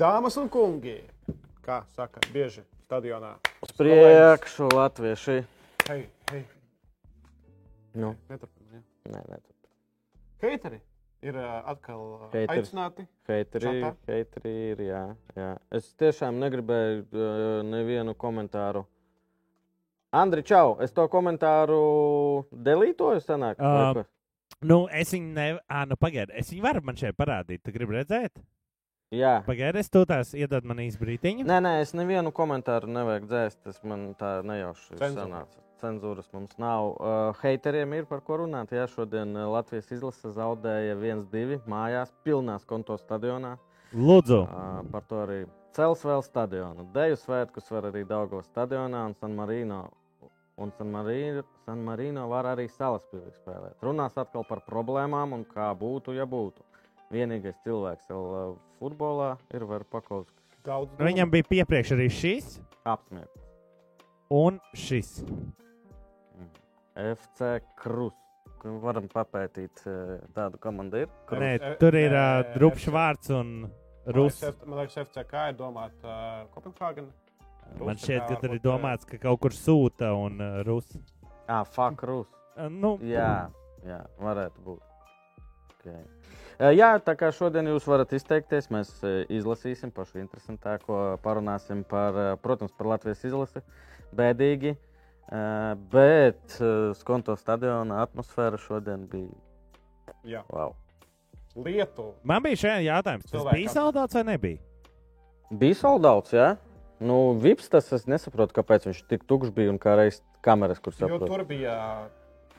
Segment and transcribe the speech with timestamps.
[0.00, 0.94] Dāmas un kungi,
[1.60, 3.34] kā saka, bieži stadionā.
[3.60, 5.34] Uz priekšu, latvieši.
[5.90, 6.44] Hei, hei,
[8.00, 8.84] Nu, neturpiniet.
[9.04, 9.10] Ja.
[9.12, 9.38] nē, nē,
[10.40, 10.78] Heiteri
[11.20, 12.62] ir ā, atkal ā, Heiteri.
[12.62, 13.04] aicināti.
[13.28, 13.90] Heiteri, Čatā?
[14.08, 15.02] heiteri ir, jā,
[15.36, 15.48] jā.
[15.76, 18.86] Es tiešām negribēju uh, nevienu komentāru.
[20.16, 20.78] Andri, čau!
[20.80, 21.82] Es to komentāru
[22.56, 23.60] delītoju, sanāk?
[23.60, 24.06] Ā, ko?
[24.64, 25.60] Nu, es viņu nevaru.
[25.68, 26.38] Ah, nu, pagaidi.
[26.40, 27.60] Es viņu varu man šeit parādīt.
[27.66, 28.40] Tu gribi redzēt?
[29.10, 29.40] Jā.
[29.46, 31.46] Pagaidi, es to tās iedod man īsti brītiņu.
[31.48, 33.58] Nē, nē, es nevienu komentāru nevajag dzēst.
[33.66, 35.24] Tas man tā nejauši Cenzūra.
[35.26, 35.58] sanāca.
[35.80, 36.90] Cenzūras mums nav.
[37.00, 38.70] Uh, heiteriem ir par ko runāt.
[38.76, 43.56] Jā, šodien uh, Latvijas izlase zaudēja 1-2 mājās, pilnās konto stadionā.
[43.96, 45.40] Lūdzu, Uh, par to arī
[45.74, 46.86] cels vēl stadionu.
[46.94, 49.88] Deju svētkus var arī Daugavas stadionā un San Marino.
[50.60, 53.78] Un San Marino, San Marino var arī salaspīlī spēlēt.
[53.82, 56.62] Runās atkal par problēmām un kā būtu, ja būtu.
[57.10, 60.36] Vienīgais cilvēks vēl futbolā ir Verpakovskis.
[60.66, 62.50] Daudz nu, viņam bija piepriekš arī šis
[62.84, 63.30] Apsmiet.
[64.30, 65.22] un šis.
[67.00, 68.16] FC Krus.
[68.60, 69.80] Varam papētīt
[70.36, 71.06] tādu komandu.
[71.06, 71.12] Ir.
[71.26, 71.40] Krus.
[71.40, 73.54] Nē, tur ir uh, drupšs vārds un
[74.12, 74.42] rus.
[74.66, 77.08] Man liekas, FCK ir domāta uh, Kopenhāgena.
[77.80, 80.92] Man šķiet, ka tur ir domāts, ka kaut kur sūta un uh, rus.
[81.48, 82.28] Ah, fuck Krus.
[82.54, 83.48] Uh, nu, Jā,
[83.86, 84.86] jā, varētu būt.
[85.80, 86.04] Okay.
[86.60, 88.90] Jā, tā kā šodien jūs varat izteikties, mēs
[89.32, 93.62] izlasīsim pašu interesantāko, parunāsim par, protams, par Latvijas izlasi.
[94.12, 94.74] Bēdīgi,
[95.94, 96.58] bet
[97.00, 99.32] Skonto stadiona atmosfēra šodien bija
[100.26, 100.74] Jā, wow.
[101.56, 102.12] Lietuva.
[102.28, 104.60] man bija šajā jautājums, tas bija saldāts vai nebija?
[105.50, 106.50] Bija soldauts, jā.
[107.00, 110.92] Nu, Vips tas es nesaprotu, kāpēc viņš tik tukšs bija un kā reiz kameras, kur
[110.92, 111.24] Jo saprot.
[111.30, 111.72] tur bija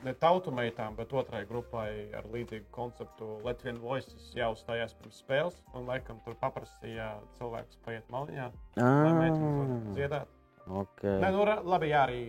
[0.04, 5.58] ne tautu meitām, bet otrai grupai ar līdzīgu konceptu Latvijas Voices jau uzstājās pirms spēles.
[5.74, 10.28] Un, laikam, tur paprasīja cilvēkus paiet maliņā, lai meitenes Ah, dziedāt.
[10.68, 11.18] okay.
[11.22, 12.20] Nē, nu, labi, jā, arī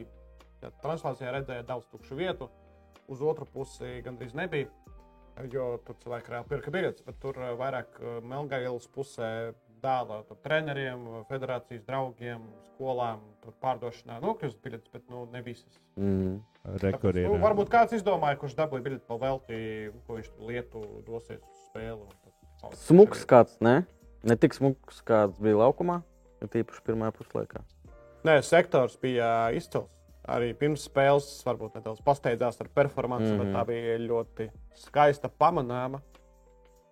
[0.61, 2.49] jā, translācijā redzēja daudz tukšu vietu.
[3.11, 4.69] Uz otru pusi gandrīz nebija,
[5.51, 9.31] jo tur cilvēki reāli pirka biļetes, bet tur eh, vairāk eh, Melngailas pusē
[9.83, 12.41] dāvā tur treneriem, federācijas draugiem,
[12.73, 15.79] skolām, tur pārdošanā nokļūst biļetes, bet nu, ne visas.
[15.99, 16.41] mm.
[16.63, 19.57] Tāpēc, nu, varbūt kāds izdomāja, kurš dabūja biļeti pa velti,
[20.07, 22.05] ko viņš tur lietu dosies uz spēli.
[22.85, 23.81] Smuks kāds, ne?
[24.23, 25.97] Ne tik smuks, kāds bija laukumā,
[26.39, 27.59] bet īpaši pirmā puslaikā.
[28.23, 29.89] Nē, sektors bija izcils.
[30.23, 33.37] Arī pirms spēles varbūt nedaudz pasteidzās ar performanci, mm -hmm.
[33.43, 33.55] bet Mhm.
[33.57, 34.49] tā bija ļoti
[34.85, 35.99] skaista pamanāma,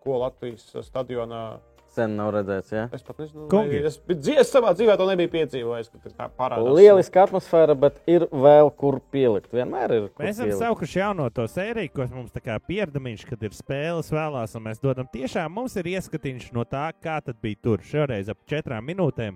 [0.04, 1.60] ko Latvijas stadionā.
[1.92, 2.86] Sen nav redzēts, ja?
[2.96, 3.82] Es pat nezinu, Kungi.
[3.82, 5.90] vai es, bet es savā dzīvē to nebiju piedzīvojis.
[6.16, 6.72] tā parādās.
[6.78, 9.52] Lieliska atmosfēra, bet ir vēl kur pielikt.
[9.52, 10.08] Vienmēr ir.
[10.16, 10.62] Mēs esam pielikt.
[10.64, 14.80] saukuši jauno to sēriju, kas mums tā kā pierdamiņš, kad ir spēles vēlās, un mēs
[14.80, 17.84] dodam tiešām mums ir ieskatiņš no tā, kā tad bija tur.
[17.84, 19.36] Šoreiz ap četrām minūtēm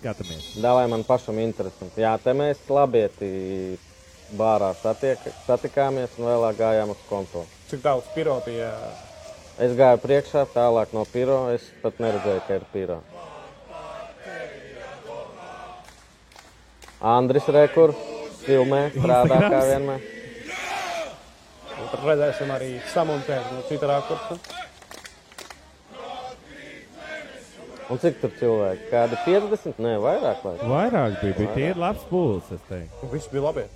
[0.00, 0.50] skatāmies.
[0.58, 2.02] Dāvāj man pašam interesanti.
[2.02, 3.78] Jā, te mēs labieti
[4.34, 7.46] bārā satiek, satikāmies un vēlāk gājām uz konto.
[7.70, 8.72] Cik daudz piro bija.
[9.54, 11.44] Es gāju priekšā, tālāk no piro.
[11.54, 12.96] Es pat neredzēju, ka ir piro.
[17.04, 17.92] Andris Rekur,
[18.42, 20.10] filmē, strādā kā vienmēr.
[21.78, 24.38] un Tad redzēsim arī samontēt no cita rakursa.
[27.92, 28.88] Un cik tur cilvēki?
[28.90, 29.82] Kādi 50?
[29.84, 30.42] Nē, vairāk.
[30.42, 30.54] Vai?
[30.74, 33.10] Vairāk bija, bija tie ir labs pūlis, es teiktu.
[33.12, 33.68] Viss bija labi.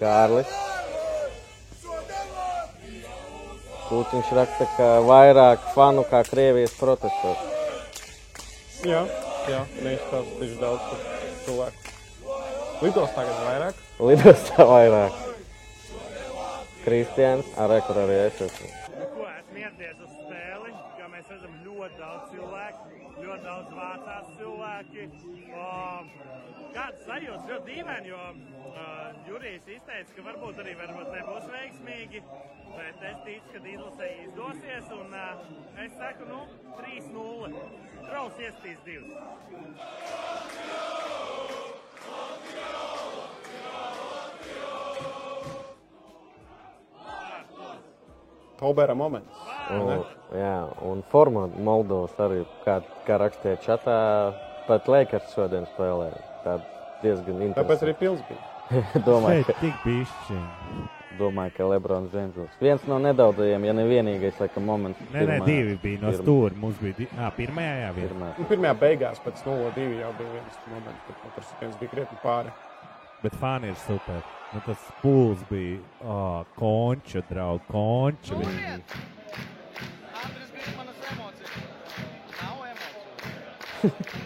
[0.00, 0.50] Kārlis.
[3.86, 7.44] Pūtiņš raksta, ka vairāk fanu kā Krievijas protestos.
[8.86, 9.04] Jā,
[9.50, 11.04] jā neizstāsta tieši daudz par
[11.46, 11.86] cilvēku.
[12.82, 13.78] Lidos tagad vairāk.
[14.10, 15.22] Lidostā vairāk.
[16.84, 18.68] Kristians, ar kur arī es esmu.
[18.98, 22.90] Nu, ko esmu ieradies uz spēli, kā mēs redzam, ļoti daudz cilvēku,
[23.22, 25.08] ļoti daudz vācās cilvēki.
[25.56, 26.12] Um,
[26.76, 32.20] Kāds sajūta ļoti dīvaini, jo uh, Jurijs izteica, ka varbūt arī varbūt nebūs veiksmīgi,
[32.74, 34.90] bet es ticu, ka izlasē izdosies.
[34.92, 35.46] Un, uh,
[35.86, 36.42] es saku, nu,
[36.76, 37.64] 3-0.
[38.10, 39.16] Traus iestīs divus.
[48.60, 49.42] Taubēra moments.
[49.72, 50.04] Un,
[50.36, 50.54] jā,
[50.84, 53.98] un forma Moldovas arī, kā, kā rakstīja čatā,
[54.68, 56.12] pat Lakers šodien spēlē.
[56.44, 56.60] Tā
[57.06, 58.42] diezgan Tāpēc arī pils bija.
[59.08, 60.36] domāju, ka, tik bišķi.
[61.20, 62.58] domāju, ka Lebrons Džeims.
[62.60, 65.00] Viens no nedaudzajiem, ja ne vienīgais, laikam, moments.
[65.14, 66.54] Nē, nē, divi bija no stūra.
[66.60, 67.10] Mums bija divi.
[67.14, 68.10] Ah, pirmajā jā, viena.
[68.10, 68.30] Pirmā.
[68.40, 72.22] Nu, pirmajā beigās, pēc 0-2 jau bija viens moments, kad nu, tur viens bija krietni
[72.24, 72.54] pāri.
[73.22, 74.20] Bet fani ir super.
[74.52, 78.38] Nu, tas pūls bija oh, konča, draugs, konča.
[78.42, 78.78] Viņa.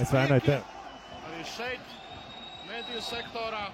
[0.00, 0.62] Es vainoju tevi.
[1.28, 1.94] Arī šeit,
[2.68, 3.66] mediju sektorā.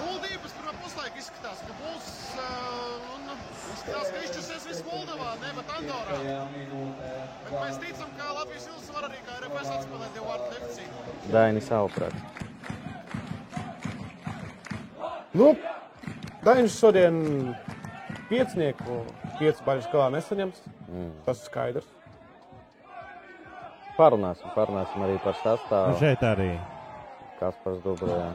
[0.00, 2.06] Muldības pirmā puslaika izskatās, ka būs.
[2.40, 3.28] Uh, un
[3.74, 6.18] izskatās, ka izšķirsies viss Moldovā, nevis Andorā.
[7.44, 11.16] Bet mēs ticam, ka Latvijas jūras var arī kā RFS atspēlēt divu vārdu deficītu.
[11.34, 12.44] Daini savuprāt.
[15.36, 15.52] Nu,
[16.46, 17.16] Daņš šodien
[18.28, 19.00] piecinieku
[19.40, 20.60] pieci baļas galā nesaņems.
[20.86, 21.08] Mm.
[21.26, 21.95] Tas ir skaidrs.
[23.96, 25.98] Parunāsim, parunāsim arī par Nu, sastāvu.
[26.00, 26.50] šeit arī.
[27.40, 28.34] Kaspars Dubrajā.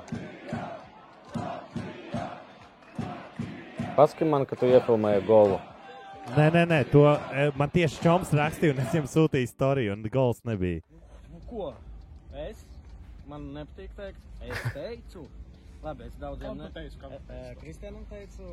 [3.96, 5.60] Paski man, ka tu iefilmēji golu.
[6.38, 10.06] Nē, nē, nē, to e, man tieši Čoms rakstīja, un es viņam sūtīju storiju, un
[10.13, 10.81] gols nebija.
[11.34, 11.74] Nu, ko?
[12.48, 12.62] Es?
[13.28, 14.22] Man nepatīk teikt.
[14.42, 15.25] Es teicu.
[15.81, 16.90] Labi, es daudziem tu E,
[17.34, 18.48] e, Kristianam teicu,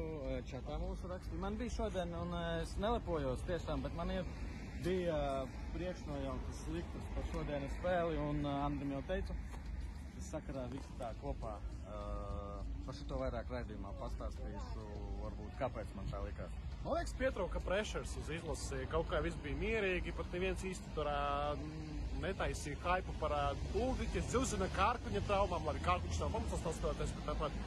[0.48, 1.40] čatā mūsu rakstīja.
[1.40, 2.32] Man bija šodien, un
[2.62, 4.24] es nelepojos tiešām, bet man ir,
[4.84, 9.36] bija e, priekšnojautas liktas par šodienas spēli, un e, Andrim jau teicu,
[10.18, 11.58] es sakarā visu tā kopā.
[11.86, 12.02] e,
[12.88, 14.84] Par šo vairāk raidījumā pastāstīšu,
[15.20, 16.54] varbūt kāpēc man tā likās.
[16.86, 18.78] Man liekas, pietrūka pressures uz izlasi.
[18.88, 21.10] Kaut kā viss bija mierīgi, pat neviens īsti tur
[22.22, 23.34] netaisīja hypu par
[23.76, 27.60] Ulriķa Zilzina Kārkuņa traumām, lai Kārkuņš nav pamatsastāvs spēlētājs, bet tāpat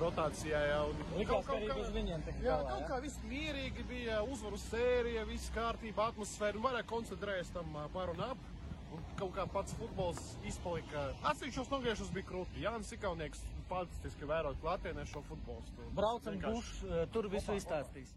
[0.00, 0.86] rotācijā jau.
[1.18, 5.24] Likās, ka arī bez viņiem tik Jā, galā, kaut kā viss mierīgi bija, uzvaru sērija,
[5.28, 8.50] viss kārtība, atmosfēra, un vairāk koncentrējas tam par un ap.
[8.94, 11.08] Un kaut kā pats futbols izpalika.
[11.26, 12.62] Atsevišķos nogriešos bija krūti.
[12.62, 15.64] Jānis Ikaunieks fantastiski vērot klātienē šo futbolu.
[15.96, 16.70] Braucam, būs,
[17.10, 18.12] tur visu izstāstīs.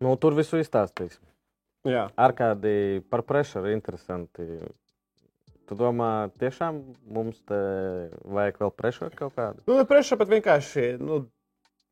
[0.00, 1.18] Nu, tur visu izstāstīs.
[1.86, 2.06] Jā.
[2.16, 4.46] Ar kādi par pressuru interesanti.
[5.66, 6.78] Tu domā, tiešām
[7.10, 7.56] mums te
[8.22, 9.64] vajag vēl pressuru kaut kādu?
[9.66, 10.84] Nu, ne priekšā, bet vienkārši.
[11.02, 11.24] Nu,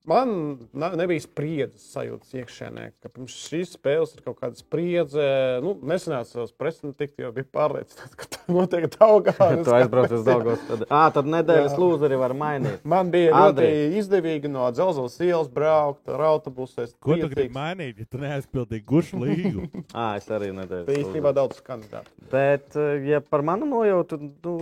[0.04, 5.24] Man nebija spriedzes sajūtas iekšēnē, ka pirms šīs spēles ir kaut kāda spriedze.
[5.64, 9.32] Nu, nesenāca uz presinu tikt, jo bija pārliecināts, ka tā noteikti augā.
[9.64, 10.60] Tu aizbrauc uz Dāngos.
[10.68, 12.82] Tad, à, tad nedēļas lūzeri var mainīt.
[12.84, 13.70] Man bija Andrej.
[13.72, 16.84] ļoti izdevīgi no dzelzceļa ielas braukt ar autobusu.
[16.84, 19.70] Es Ko tu gribi mainīt, ja tu neaizpildīji gušu līgu?
[19.96, 20.84] À, es arī nedēļas.
[20.90, 22.12] Bija īstenībā daudz kandidātu.
[22.34, 24.58] Bet, eh, ja par manu nojautu, nu,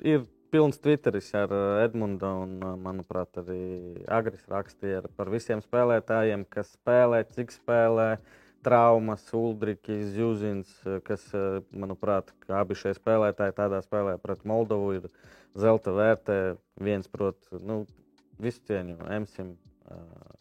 [0.00, 3.60] ir pilns Twitteris ar eh, Edmundu un, eh, manuprāt, arī
[4.08, 8.16] Agris rakstīja ar- par visiem spēlētājiem, kas spēlē, cik spēlē.
[8.66, 11.28] Traumas, Uldrichs, Zuzins, eh, kas,
[11.70, 15.10] manuprāt, kā abi šie spēlētāji tādā spēlē pret Moldovu, ir
[15.54, 16.56] zelta vērtē.
[16.80, 17.86] Viens, protams, nu,
[18.40, 19.56] visu cieņu, Emsim.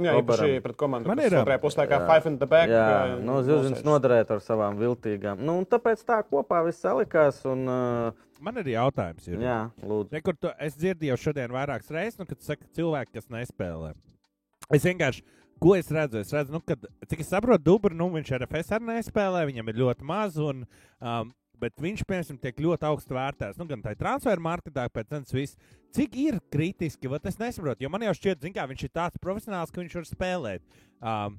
[0.01, 2.71] Jā, īpaši pret komandu, Man ir, otrajā puslaikā five in the back.
[2.71, 3.83] Jā, nu, nosēž.
[3.85, 5.39] noderēja ar savām viltīgām.
[5.39, 7.39] Nu, un tāpēc tā kopā viss salikās.
[7.47, 9.29] Un, uh, Man ir jautājums.
[9.29, 9.45] Juri.
[9.45, 10.11] jā, lūdzu.
[10.11, 13.93] Re, kur tu, es dzirdēju šodien vairākas reizes, nu, kad saka cilvēki, kas nespēlē.
[14.75, 15.23] Es vienkārši,
[15.63, 16.19] ko es redzu?
[16.25, 19.71] Es redzu, nu, kad, cik es saprotu, Dubra, nu, viņš ar FS arī nespēlē, viņam
[19.71, 20.35] ir ļoti maz.
[20.41, 20.65] Un,
[20.99, 23.59] um, Bet viņš, piemēram, tiek ļoti augstu vērtēts.
[23.59, 25.57] Nu, gan tā transferu marketā, pēc tam viss.
[25.95, 27.85] Cik ir kritiski, vat es nesaprotu.
[27.85, 30.79] Jo man jau šķiet, zin, kā, viņš ir tāds profesionāls, ka viņš var spēlēt.
[30.99, 31.37] Um,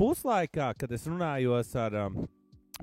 [0.00, 2.24] puslaikā, kad es runājos ar um,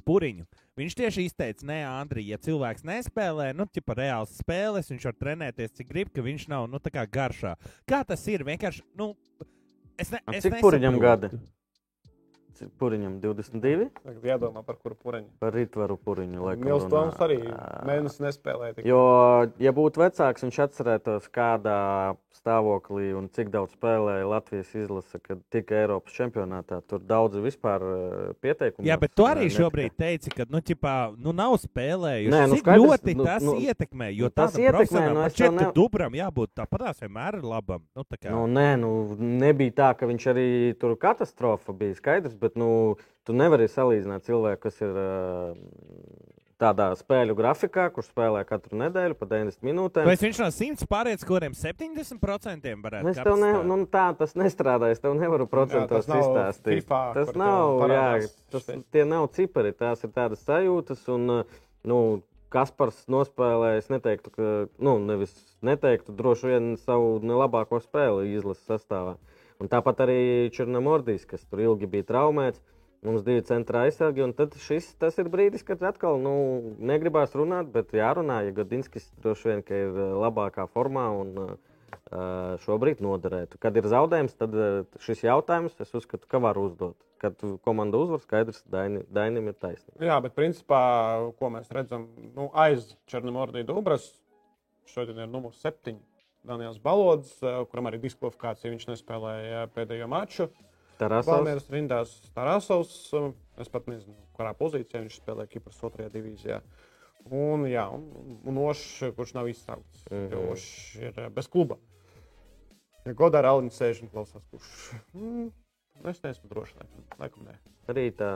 [0.07, 0.45] Puriņu,
[0.79, 5.73] viņš tieši izteica, nē, Andri, ja cilvēks nespēlē, nu, tipā reāls spēles, viņš var trenēties,
[5.75, 7.57] cik grib, ka viņš nav, nu, tā kā garšā.
[7.89, 8.45] Kā tas ir?
[8.47, 9.11] Vienkārši, nu,
[9.99, 11.35] es ne, es cik Puriņam nesaprotu.
[11.35, 11.41] gadi?
[12.61, 13.87] Cik Puriņam 22.
[14.05, 15.25] Tagad jādomā par kuru pureņu.
[15.41, 16.41] Par rītvaru Puriņu.
[16.45, 16.83] laikam Mils.
[16.91, 17.39] Toms arī
[17.89, 18.75] mēnesi nespēlēja.
[18.77, 18.99] tik- Jo,
[19.57, 25.75] ja būtu vecāks, viņš atcerētos, kādā stāvoklī un cik daudz spēlēja Latvijas izlase, kad tika
[25.75, 26.81] Eiropas čempionātā.
[26.87, 28.85] Tur daudzi vispār uh, pieteikumu.
[28.87, 32.31] Jā, bet tu arī šobrīd teici, ka, nu, ķipā, nu nav spēlējuši.
[32.33, 35.49] Nē, nu Cik skaidrs, ļoti nu, tas nu, ietekmē, jo nu, tas ietekmē, nu, ka
[35.51, 37.81] ne- Dubram jābūt tāpatās vienmēr labam.
[37.95, 38.31] Nu, tā kā.
[38.33, 40.47] Nu, nē, nu, nebija tā, ka viņš arī
[40.79, 42.69] tur katastrofa bija skaidrs, bet nu,
[43.27, 45.55] tu nevari salīdzināt cilvēku, kas ir uh,
[46.61, 50.07] tādā spēļu grafikā, kurš spēlē katru nedēļu pa 90 minūtēm.
[50.07, 54.91] Vai viņš no 100 pārējais, kuriem 70% varētu tev ne, nu, tā tas nestrādā.
[54.93, 56.83] Es tev nevaru procentos tas nav izstāstīt.
[56.83, 58.09] FIFA, tas nav, jā,
[58.53, 61.07] tas, tie nav cipari, tās ir tādas sajūtas.
[61.15, 62.01] Un, uh, nu,
[62.51, 64.47] Kaspars nospēlēja, es neteiktu, ka,
[64.83, 65.31] nu, nevis
[65.63, 69.15] neteiktu, droši vien savu nelabāko spēli izlases sastāvā.
[69.61, 70.21] Un tāpat arī
[70.55, 72.61] Černamordijs, kas tur ilgi bija traumēts.
[73.05, 74.91] Mums bija centra aizsargi, un šis
[75.21, 76.33] ir brīdis, kad atkal nu,
[76.77, 81.55] negribās runāt, bet jārunā, ja Gadinskis droši vien ir labākā formā un uh,
[82.61, 83.57] šobrīd noderētu.
[83.61, 84.53] Kad ir zaudējums, tad
[85.01, 86.97] šis jautājums, es uzskatu, ka var uzdot.
[87.21, 89.97] Kad komanda uzvar, skaidrs, Daini, Dainim ir taisnība.
[90.05, 90.83] Jā, bet principā,
[91.41, 92.05] ko mēs redzam,
[92.37, 94.11] nu, aiz Černamordija Dubras,
[94.89, 96.01] šodien ir numurs septiņi.
[96.47, 97.35] Daniels Balods,
[97.71, 100.49] kuram arī diskvalifikācija viņš nespēlēja pēdējo maču.
[101.01, 102.95] Valmieras rindās Tarasovs.
[103.61, 106.61] Es pat nezinu, kurā pozīcijā viņš spēlē Kipras otrajā divīzijā.
[107.29, 110.31] Un, jā, un, un Ošs, kurš nav izsaukts, mm -hmm.
[110.33, 111.77] jo Ošs ir bez kluba.
[113.05, 114.93] Ja Godā Raunis sēž un klausās, kurš.
[115.13, 115.51] Mm,
[116.09, 117.55] es neesmu drošs, laikam, laikam nē.
[117.89, 118.29] Arī tā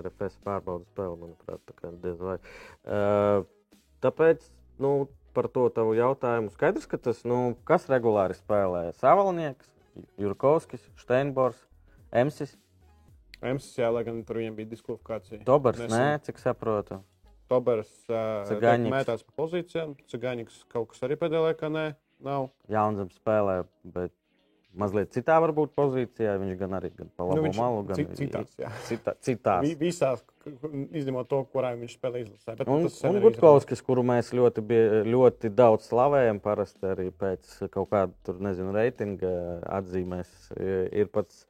[0.00, 2.38] RFS pārbaudas spēle, manuprāt, tā kā diez vai.
[2.84, 3.44] Uh,
[4.04, 6.52] tāpēc, nu, par to tavu jautājumu.
[6.54, 9.68] Skaidrs, ka tas, nu, kas regulāri spēlē Savalnieks,
[10.20, 11.58] Jurkovskis, Steinbors,
[12.12, 12.54] Emsis.
[13.42, 15.42] Emsis, jā, lai gan tur viņam bija diskvalifikācija.
[15.48, 15.96] Tobers, Nesen.
[15.98, 17.00] nē, cik saprotu.
[17.50, 18.48] Tobers uh,
[18.86, 21.86] mētās pa pozīcijām, Cigaņiks kaut kas arī pēdējā laikā nē,
[22.24, 22.48] nav.
[22.72, 23.62] Jaunzems spēlē,
[23.96, 24.14] bet
[24.78, 26.34] mazliet citā varbūt pozīcijā.
[26.40, 28.56] Viņš gan arī gan pa labo nu, malu, gan citās.
[28.60, 28.72] Jā.
[28.88, 29.68] Cita, citās.
[29.80, 30.24] Visās,
[31.02, 32.56] izņemot to, kurā viņš spēlē izlasē.
[32.60, 37.92] Bet, un un Gutkovskis, kuru mēs ļoti, bie, ļoti daudz slavējam, parasti arī pēc kaut
[37.92, 39.32] kāda, tur, nezinu, reitinga
[39.80, 41.44] atzīmēs, ir pats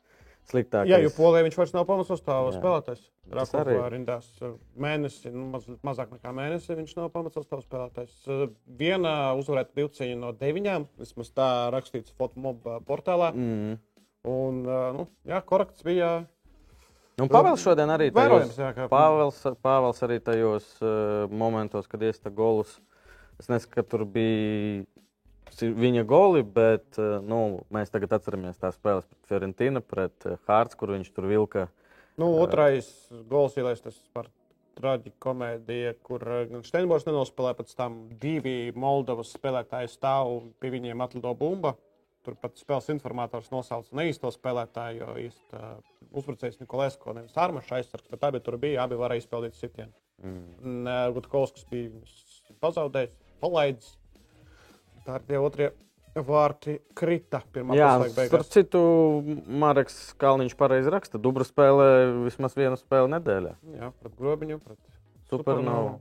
[0.50, 0.90] sliktākais.
[0.90, 3.04] Jā, jo Polijā viņš vairs nav pamatsastāvā spēlētājs.
[3.32, 4.26] Rakovā rindās
[4.82, 8.18] mēnesi, nu, maz, mazāk nekā mēnesi viņš nav pamatsastāvā spēlētājs.
[8.80, 13.32] Viena uzvarēta divciņa no deviņām, vismaz tā rakstīts Fotomob portālā.
[13.36, 13.80] Mm.
[14.28, 14.62] Un,
[14.98, 16.12] nu, jā, korekts bija.
[17.20, 18.54] Un Pāvils šodien arī tajos.
[18.90, 22.78] Pāvils, Pāvils arī tajos uh, momentos, kad iesta golus.
[23.40, 24.84] Es nesaku, ka tur bija
[25.60, 30.94] viņa goli, bet eh, nu, mēs tagad atceramies tās spēles pret Fiorentīnu, pret Hārts, kur
[30.94, 31.66] viņš tur vilka.
[32.20, 32.88] Nu, otrais
[33.28, 34.28] gols ielaistas par
[34.78, 41.34] traģikomēdiju, kur eh, Steinbors nenospēlē pēc tam divi Moldovas spēlētāji stāv un pie viņiem atlido
[41.38, 41.76] bumba.
[42.22, 45.80] Turpat spēles informators nosauca neīsto spēlētāju, jo īstenībā uh,
[46.14, 49.90] uzbrucējs Nikolēsko nevis Armašs aizsargs, bet abi tur bija, abi varēja izpildīt sitienu.
[50.22, 50.86] Mm.
[51.16, 51.90] Gutkovskis bija
[52.62, 53.96] pazaudējis, palaidis,
[55.06, 55.72] Tā ir tie otrie
[56.14, 58.28] vārti krita pirmā beigās.
[58.28, 58.80] Starp citu,
[59.48, 61.88] Marks Kalniņš pareizi raksta, Dubra spēlē
[62.26, 63.54] vismaz vienu spēli nedēļā.
[63.78, 64.78] Jā, pret grobiņu, pret
[65.32, 65.96] supernovu.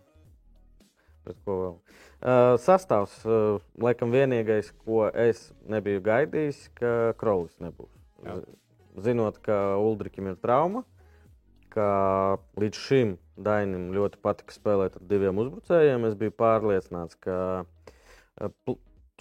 [1.25, 1.73] Pret ko vēl?
[2.21, 7.93] Uh, sastāvs, uh, laikam vienīgais, ko es nebiju gaidījis, ka Krolis nebūs.
[8.25, 8.39] Jā.
[9.01, 10.83] Zinot, ka Uldrikim ir trauma,
[11.71, 18.75] ka līdz šim Dainim ļoti patika spēlēt ar diviem uzbrucējiem, es biju pārliecināts, ka uh,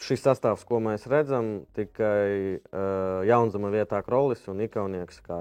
[0.04, 5.40] šis sastāvs, ko mēs redzam, tikai uh, Jaunzema vietā Krolis un Ikaunieks kā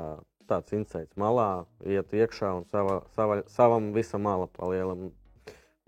[0.50, 5.10] tāds insights malā, iet iekšā un sava, sava, savam visam mala palielam.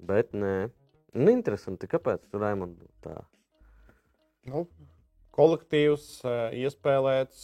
[0.01, 0.69] Bet nē,
[1.17, 3.17] nu, interesanti, kāpēc tur Raimondu tā?
[4.49, 4.65] Nu,
[5.37, 6.07] kolektīvs,
[6.57, 7.43] iespēlēts,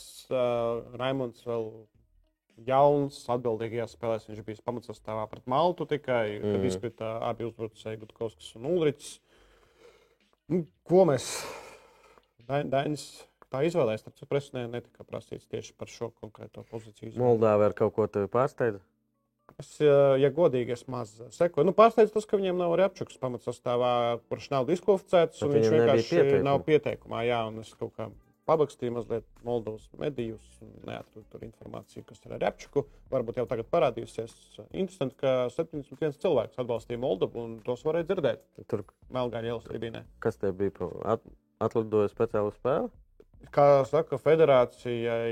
[0.97, 1.69] Raimonds vēl
[2.65, 6.55] jauns, atbildīgajās spēlēs viņš bija pamatsastāvā pret Maltu tikai, mm.
[6.55, 9.17] kad izkrita abi uzbrucēji Gutkovskis un Ulrichs.
[10.47, 11.25] Nu, ko mēs
[12.47, 13.07] Dainis
[13.51, 14.05] tā izvēlējāmies?
[14.05, 17.17] Tad presē netika prasīts tieši par šo konkrēto pozīciju.
[17.19, 18.79] Moldāva ar kaut ko tādu pārsteidza?
[19.59, 21.65] Es, ja godīgi, es maz sekoju.
[21.69, 23.91] Nu, pārsteidz tas, ka viņam nav arī apčuks pamatsastāvā,
[24.27, 25.43] kurš nav diskvalificēts.
[25.43, 27.23] Viņš vienkārši nav pieteikumā.
[27.27, 28.09] Jā, un es kaut kā
[28.47, 32.85] pabakstīju mazliet Moldovas medijus un neatradu tur informāciju, kas ir ar Repčuku.
[33.11, 34.35] Varbūt jau tagad parādījusies.
[34.71, 38.45] Interesanti, ka 71 cilvēks atbalstīja Moldovu un tos varēja dzirdēt.
[38.71, 40.05] Tur Melngāļa ielas tribīnē.
[40.23, 40.89] Kas te bija?
[41.15, 41.27] At,
[41.63, 42.89] atlidoja speciālu spēli?
[43.53, 45.27] Kā saka, federācijai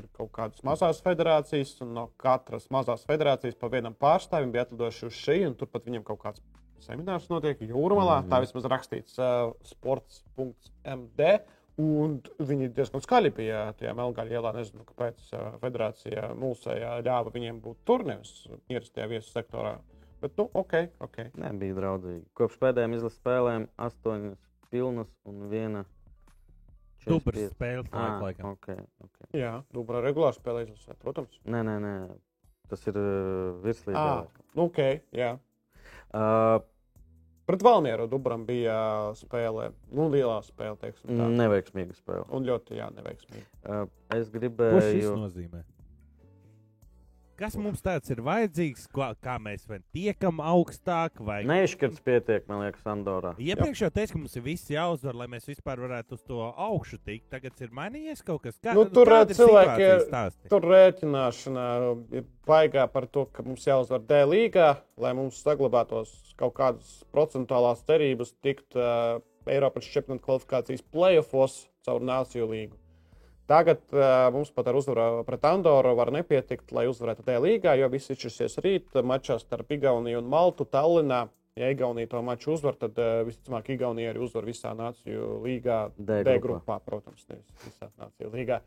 [0.00, 5.06] ir kaut kādas mazas federācijas, un no katras mazās federācijas pa vienam pārstāvim bija atlidojuši
[5.06, 5.54] uz šejienu.
[5.60, 6.42] Turpat viņam kaut kāds
[6.84, 8.20] seminārs notiek Jūrmalā.
[8.20, 8.30] Mm -hmm.
[8.32, 11.30] Tā vismaz rakstīts uh, sports.md.
[11.82, 14.52] Un viņi diezgan skaļi bija tajā Melngaļa ielā.
[14.54, 19.74] Nezinu, kāpēc federācija mūsējā ļāva viņiem būt tur, nevis ierastajā viesu sektorā.
[20.22, 21.18] Bet, nu, ok, ok.
[21.42, 22.22] Nebija draudzīgi.
[22.38, 24.38] Kopš pēdējām izlases spēlēm astoņas
[24.70, 25.82] pilnas un viena.
[27.04, 28.54] Dubra spēle, ah, laikam.
[28.54, 29.26] Okay, okay.
[29.36, 31.42] Jā, Dubra regulāri spēlē izlasē, protams.
[31.44, 31.92] Nē, nē, nē.
[32.70, 34.00] Tas ir uh, virslīgā.
[34.00, 34.80] Ah, nu, ok,
[35.12, 35.34] jā.
[36.14, 36.62] Uh,
[37.44, 38.76] Pret Valmieru Dubram bija
[39.18, 41.10] spēle, nu, lielā spēle, teiksim.
[41.12, 41.28] Tā.
[41.42, 42.24] Neveiksmīga spēle.
[42.32, 43.44] Un ļoti, jā, neveiksmīga.
[43.64, 43.84] Uh,
[44.16, 44.78] es gribēju.
[44.78, 45.60] Ko šis nozīmē?
[47.38, 51.20] Kas mums tāds ir vajadzīgs, kā, kā mēs vien tiekam augstāk.
[51.24, 51.40] Vai...
[51.48, 53.34] Neizšķirts pietiek, man liekas, Andorā.
[53.42, 57.00] Iepriekš jau teicu, ka mums ir viss jāuzvar, lai mēs vispār varētu uz to augšu
[57.04, 57.26] tikt.
[57.34, 58.78] Tagad ir mainījies kaut kas tāds.
[58.78, 60.38] Nu, tur cilvēki ir-.
[60.52, 61.66] Tur rēķināšana
[62.20, 67.84] ir baigā par to, ka mums jāuzvar D līgā, lai mums saglabātos kaut kādas procentuālās
[67.88, 72.78] cerības tikt uh, Eiropas čempionāta kvalifikācijas playoffs caur Nāciju līgu.
[73.50, 77.90] Tagad uh, mums pat ar uzvaru pret Andoru var nepietikt, lai uzvarētu D līgā, jo
[77.92, 81.26] viss izšķirsies rīt mačā starp Igauniju un Maltu Tallinā.
[81.60, 85.92] Ja Igaunija to maču uzvar, tad uh, visticamāk Igaunija arī uzvar visā Nāciju līgā.
[85.98, 86.64] D D grupā.
[86.64, 88.58] grupā, protams, nevis visā Nāciju līgā.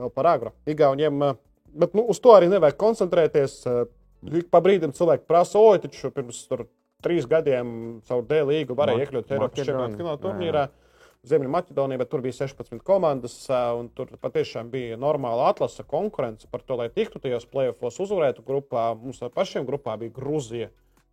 [0.00, 0.54] Vēl par agru.
[0.70, 1.34] Igauniem, uh,
[1.82, 3.58] bet nu, uz to arī nevajag koncentrēties.
[3.66, 3.82] Uh,
[4.52, 6.64] pa brīdim cilvēki prasa, oi, taču pirms tur,
[7.04, 10.22] trīs gadiem caur D līgu varēja iekļūt Eiropas čempionāta fināla
[10.62, 10.89] Jā, jā.
[11.28, 13.34] Ziemeļmaķedonija, bet tur bija 16 komandas,
[13.76, 18.86] un tur patiešām bija normāla atlase, konkurence par to, lai tiktu tajos playoffs, uzvarētu grupā.
[18.96, 20.70] Mums pašiem grupā bija Grūzija,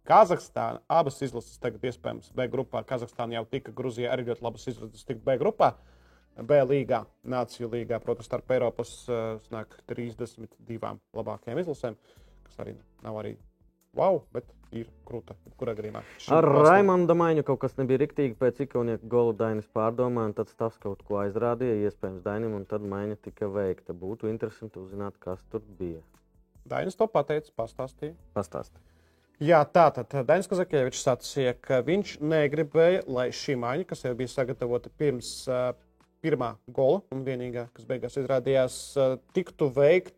[0.07, 0.79] Kazahstāna.
[0.87, 2.85] Abas izlases tagad iespējams B grupā.
[2.87, 5.73] Kazahstāna jau tika, Grūzija arī ļoti labas izlases tika B grupā.
[6.37, 8.93] B līgā, Nāciju līgā, protams, starp Eiropas
[9.49, 11.97] snāk 32 labākajām izlasēm,
[12.47, 13.35] kas arī nav arī
[13.97, 15.35] wow, bet ir krūta.
[15.59, 16.01] Kurā gadījumā?
[16.33, 18.35] Ar Raimondu Maiņu kaut kas nebija riktīgi.
[18.39, 22.85] Pēc ikonieka gola Dainis pārdomāja, un tad tas kaut ko aizrādīja, iespējams, Dainim, un tad
[22.87, 23.95] Maiņa tika veikta.
[23.97, 26.03] Būtu interesanti uzzināt, kas tur bija.
[26.67, 28.15] Dainis to pateica, pastāstīja.
[28.35, 28.83] Pastāstiet.
[29.37, 34.31] Jā, tā tad Dainis Kazakievičs sacīja, ka viņš negribēja, lai šī maiņa, kas jau bija
[34.31, 35.75] sagatavota pirms uh,
[36.25, 40.16] pirmā gola, un vienīgā, kas beigās izrādījās, uh, tiktu veikta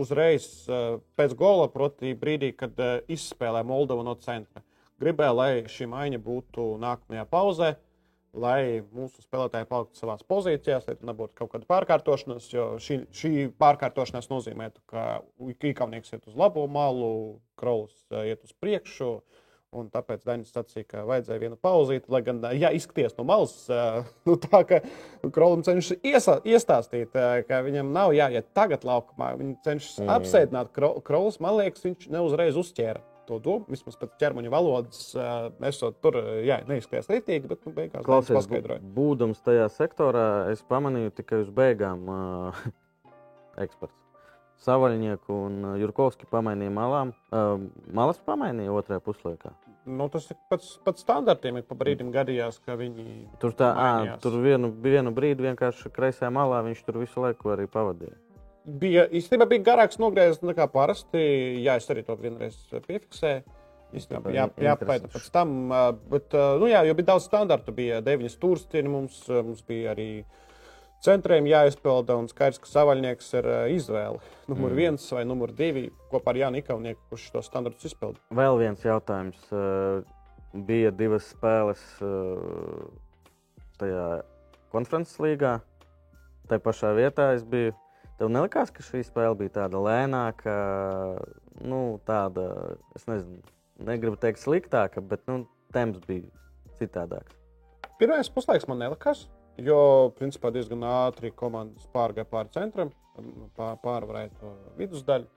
[0.00, 4.64] uzreiz uh, pēc gola, proti, brīdī, kad uh, izspēlē Moldovu no centra.
[5.02, 7.74] Gribēja, lai šī maiņa būtu nākamajā pauzē,
[8.34, 12.48] lai mūsu spēlētāji paliktu savā pozīcijās, lai tur nebūtu kaut kāda pārkārtošanās.
[12.52, 17.94] Jo šī, šī pārkārtošanās nozīmē, ka īkaunieks iet uz labo malu, krauls
[18.24, 19.16] iet uz priekšu.
[19.74, 24.04] Un tāpēc Dainis sacīja, ka vajadzēja vienu pauzīti, lai gan, ja izskaties no malas, ā,
[24.28, 24.78] nu, tā ka
[25.34, 29.32] Krolim cenšas iesa, iestāstīt, ā, ka viņam nav jāiet tagad laukumā.
[29.40, 30.12] Viņš cenšas Mm.
[30.18, 31.40] apsēdināt Kro- Krolis.
[31.42, 33.64] Man liekas, viņš neuzreiz uzķēra to domu.
[33.72, 38.78] Vismaz pēc ķermeņa valodas, ā, esot tur, jā, neizskatījās rītīgi, bet nu, beigās Klausies, paskaidroja.
[38.84, 42.64] bū- būdams tajā sektorā, es pamanīju tikai uz beigām uh,
[43.64, 43.96] eksperts.
[44.64, 47.10] Savaļnieku un Jurkovski pamainīja malām.
[47.34, 47.58] Uh,
[47.92, 49.50] malas pamainīja otrajā puslaikā.
[49.84, 51.58] Nu, tas ir pats, pats standartiem.
[51.60, 53.04] Ir pa brīdim gadījās, ka viņi
[53.42, 54.20] Tur, tā, Mainījās.
[54.24, 58.16] tur vienu, vienu brīdi vienkārši kreisajā malā viņš tur visu laiku arī pavadīja.
[58.64, 61.20] bija īstenībā bija garāks nogriezts nekā parasti.
[61.64, 63.42] Jā, es arī to vienreiz piefiksēju.
[63.94, 65.68] Īstenībā jā, jāpaita pēc tam.
[66.10, 67.74] Bet, nu jā, jo bija daudz standartu.
[67.76, 70.08] Bija deviņas stūrstiņas, mums, mums bija arī
[71.04, 72.16] centriem jāizpilda.
[72.20, 74.20] Un skaidrs, ka savaļnieks ir ā, izvēle.
[74.50, 74.80] Numur mm.
[74.80, 78.20] viens vai numur divi kopā ar Jānu Ikaunieku, kurš to standartus izpilda.
[78.34, 79.40] Vēl viens jautājums.
[79.52, 80.02] Uh,
[80.54, 82.84] bija divas spēles uh,
[83.80, 84.08] tajā
[84.74, 85.58] konferences līgā.
[86.50, 87.74] Tā pašā vietā es biju.
[88.18, 90.52] Tev nelikās, ka šī spēle bija tāda lēnāka,
[91.66, 92.44] nu, tāda,
[92.94, 93.40] es nezinu,
[93.82, 95.40] negribu teikt sliktāka, bet nu,
[95.74, 96.28] temps bija
[96.78, 97.34] citādāks.
[97.98, 99.24] Pirmais puslaiks man nelikās,
[99.58, 99.78] jo
[100.18, 102.90] principā diezgan ātri komandas pārgāja pāri centram,
[103.56, 105.30] pār, pārvarēja to vidusdaļu.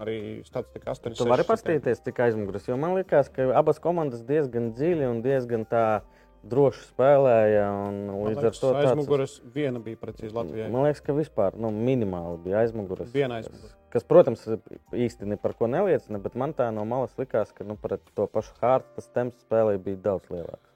[0.00, 1.12] Arī statistika 8.
[1.18, 5.66] Tu vari paskatīties, cik aizmugures, jo man liekas, ka abas komandas diezgan dziļi un diezgan
[5.68, 6.00] tā
[6.48, 7.66] droši spēlēja.
[7.88, 7.98] un
[8.30, 10.70] Līdz ar to tāds- aizmugures viena bija precīzi Latvijai.
[10.72, 13.12] Man liekas, ka vispār nu, minimāli bija aizmugures.
[13.12, 13.60] Viena aizmugure.
[13.68, 14.46] Kas, kas, protams,
[14.92, 18.26] īsti ne par ko neliecina, bet man tā no malas likās, ka nu, pret to
[18.26, 20.69] pašu hārtu tas temps spēlē bija daudz lielāks.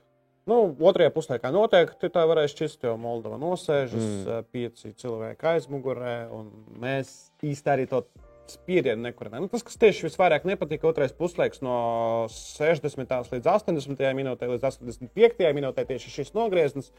[0.45, 4.45] Nu, otrajā puslaikā noteikti tā varēja šķist, jo Moldova nosēžas, Mm.
[4.53, 8.03] pieci cilvēki aizmugurē, un mēs īsti arī to
[8.47, 9.47] spiedienu nekurinājām.
[9.47, 13.33] Nu, tas, kas tieši visvairāk nepatika, otrais puslaiks no 60.
[13.33, 14.13] līdz 80.
[14.13, 15.49] minūtē, līdz 85.
[15.57, 16.93] minūtē tieši šis nogrieznis,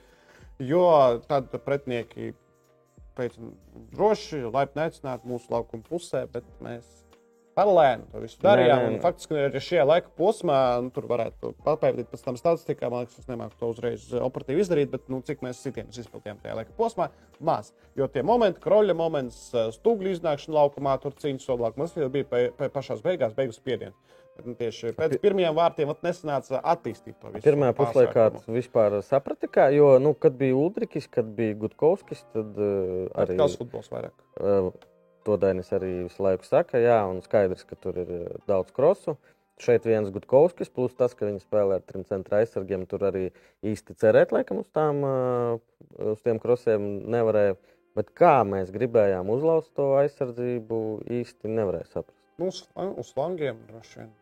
[0.58, 2.34] jo tad pretinieki
[3.16, 3.54] teica,
[3.94, 7.05] droši, laipni aicināti mūsu laukuma pusē, bet mēs
[7.56, 8.82] par lēnu to visu darījām.
[8.82, 9.02] nē, un nē.
[9.04, 12.90] Faktiski arī šajā laika posmā nu, tur varētu papētīt pēc tam statistikā.
[12.92, 16.42] Man liekas, es nemāku to uzreiz eh, operatīvi izdarīt, bet nu, cik mēs sitienus izpildījām
[16.44, 17.72] tajā laika posmā, maz.
[18.00, 22.28] Jo tie momenti, kroļa moments, eh, stūgļu iznākšana laukumā, tur cīņas soblāk, mums jau bija
[22.30, 23.96] pa, pa pašās beigās, beigas spiediens.
[24.44, 27.46] Nu, tieši pēc pirmajiem vārtiem nesanāca attīstīt to visu.
[27.46, 32.60] Pirmajā puslaikā tu vispār saprati, kā, jo, nu, kad bija Ulrichs, kad bija Gutkovskis, tad
[32.60, 34.12] uh, arī Kāds futbols vairāk?
[34.42, 34.74] uh,
[35.26, 39.18] to Dainis arī visu laiku saka, jā, un skaidrs, ka tur ir uh, daudz krosu.
[39.62, 43.30] Šeit viens Gutkovskis, plus tas, ka viņi spēlē ar trim centra aizsargiem, tur arī
[43.64, 47.56] īsti cerēt, laikam, uz, tām, uh, uz tiem krosiem nevarēja.
[47.96, 50.80] Bet kā mēs gribējām uzlauzt to aizsardzību,
[51.22, 52.20] īsti nevarēja saprast.
[52.36, 52.66] Nu, uz,
[53.00, 54.16] uz flangiem droši vien.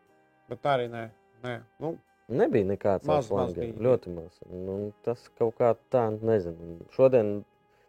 [0.51, 1.07] Bet tā arī nē.
[1.41, 1.55] nē.
[1.81, 1.95] Nu,
[2.31, 3.73] Nebija nekāds maz, maz bija.
[3.83, 4.37] ļoti maz.
[4.47, 6.77] Nu, tas kaut kā tā, nezinu.
[6.95, 7.33] Šodien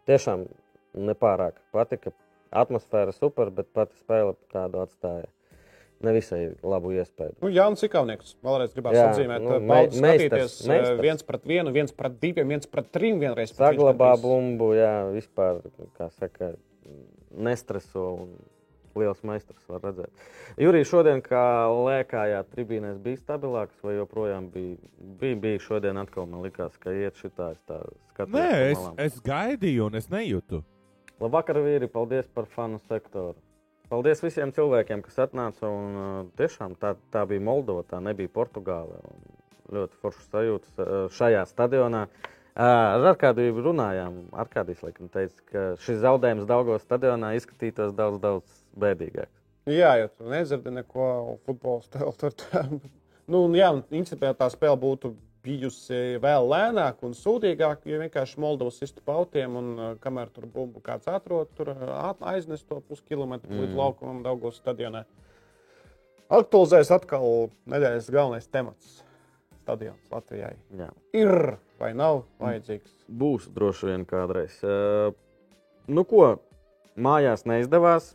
[0.09, 0.43] tiešām
[1.07, 2.11] nepārāk patika.
[2.51, 5.29] Atmosfēra super, bet pati spēle tādu atstāja.
[6.05, 7.37] Nevisai labu iespēju.
[7.41, 11.23] nu, Jānis Ikaunieks vēlreiz gribētu Jā, atzīmēt, nu, ka me- baudīt meistars, skatīties eh, viens
[11.23, 15.63] pret vienu, viens pret diviem, viens pret trim Saglabā bumbu, jā, vispār,
[15.97, 16.51] kā saka,
[17.31, 18.35] nestreso un
[18.95, 20.27] liels meistars var redzēt.
[20.61, 24.77] Jurija, šodien, kā lēkājā tribīnēs, bija stabilāks vai joprojām bija?
[25.19, 27.81] Bija, bija šodien atkal, man likās, ka iet šitā, es tā
[28.13, 28.35] skatos.
[28.35, 30.61] Nē, es, es gaidīju, un es nejūtu.
[31.23, 33.37] Labvakar, vīri, paldies par fanu sektoru.
[33.87, 35.69] Paldies visiem cilvēkiem, kas atnāca.
[35.69, 38.99] Un, uh, tiešām tā, tā bija Moldova, tā nebija Portugāla.
[39.71, 42.05] Ļoti foršas sajūtas uh, šajā stadionā.
[42.09, 44.19] Uh, ar Arkādiju runājām.
[44.43, 49.31] Arkādijs laikam teica, ka šis zaudējums Daugos stadionā izskatītos daudz, daudz bēdīgāk.
[49.71, 51.07] Jā, jo tu nedzirdi neko
[51.47, 52.11] futbola stila.
[52.19, 52.35] Tur,
[53.31, 55.15] nu, jā, un principā tā spēle būtu
[55.45, 60.81] bijusi vēl lēnāka un sūdīgāka, ja vienkārši Moldovas sistu pautiem un uh, kamēr tur bumbu
[60.83, 63.79] kāds atrod, tur uh, aiznes to puskilometru līdz Mm.
[63.79, 65.05] laukumam Daugos stadionā.
[66.33, 69.03] Aktualizēs atkal nedēļas galvenais temats.
[69.65, 70.91] Stadions Latvijai Jā.
[71.13, 72.91] ir vai nav vajadzīgs.
[73.09, 74.59] Būs droši vien kādreiz.
[74.61, 75.13] Uh,
[75.87, 76.35] nu, ko
[76.95, 78.13] mājās neizdevās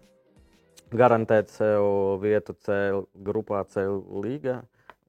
[0.91, 2.77] garantēt sev vietu C
[3.15, 4.61] grupā, C līgā.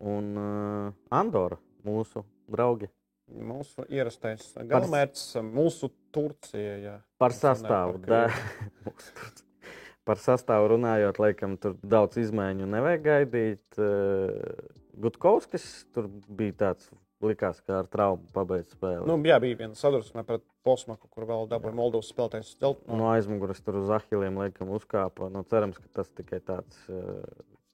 [0.02, 2.90] Un uh, Andorra, mūsu draugi,
[3.32, 6.74] Mūsu ierastais galamērķis, mūsu Turcija.
[6.84, 6.96] Jā.
[7.22, 8.02] par sastāvu.
[8.04, 8.90] par Da,
[10.08, 13.64] par sastāvu runājot, laikam, tur daudz izmaiņu nevajag gaidīt.
[13.80, 16.92] Uh, Gutkovskis tur bija tāds,
[17.24, 19.08] likās, kā ar traumu pabeigts spēli.
[19.08, 22.84] Nu, jā, bija viena sadursme pret Posmaku, kur vēl dabūja Moldovas spēlētājs stelt.
[22.92, 25.32] no aizmugures tur uz ahiliem laikam uzkāpa.
[25.32, 27.24] Nu, cerams, ka tas tikai tāds uh,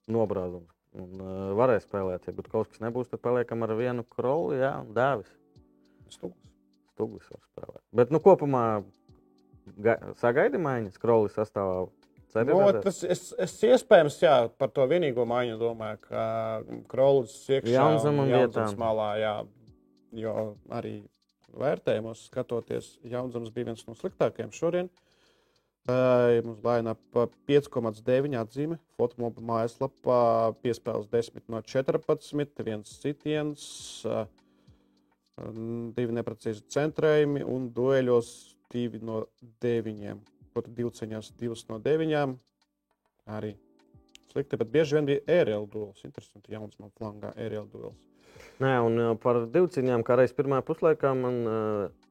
[0.08, 0.77] nobrāzums.
[0.96, 5.28] Un, uh, varēs spēlēt, ja Gutkovskis nebūs, tad paliekam ar vienu kroli, jā, un dāvis.
[6.08, 6.38] Stūks.
[6.94, 7.82] Stūglis var spēlēt.
[7.94, 8.62] Bet, nu, kopumā
[9.84, 11.84] ga- sagaidi maiņas krolis sastāvā.
[12.32, 12.82] Ceri Nu, redzēt?
[12.88, 16.24] tas es, es iespējams, jā, par to vienīgo maiņu domāju, ka
[16.90, 18.74] Krolis iekšā Jaunzemam vietām.
[18.80, 19.34] malā, jā,
[20.24, 20.34] jo
[20.68, 20.96] arī
[21.56, 24.90] vērtējumos skatoties, Jaunzemes bija viens no sliktākajiem šodien.
[24.90, 25.07] Uh,
[25.88, 28.78] mums laina pa 5,9 atzīme.
[28.98, 30.20] Fotomobiļa mājaslapā
[30.62, 33.62] piespēles 10 no 14, viens sitiens,
[35.96, 38.32] divi neprecīzi centrējumi un dueļos
[38.74, 39.22] 2 no
[39.64, 40.18] 9.
[40.52, 42.36] Proti, divu ceņās 2 no 9.
[43.38, 43.54] Arī
[44.32, 46.04] slikti, bet bieži vien bija ērēl duels.
[46.04, 47.96] Interesanti, jauns man flangā ērēl duels.
[48.62, 52.07] Nē, un par divcīņām, kā reiz pirmā puslaikā, man uh,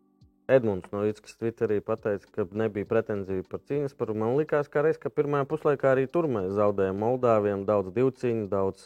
[0.47, 4.13] Edmunds no Vītskas Twitterī pateica, ka nebija pretenziju par cīņas paru.
[4.15, 8.85] Man liekas, ka reiz, ka pirmā puslaikā arī tur mēs zaudējām Moldāviem daudz divcīņu, daudz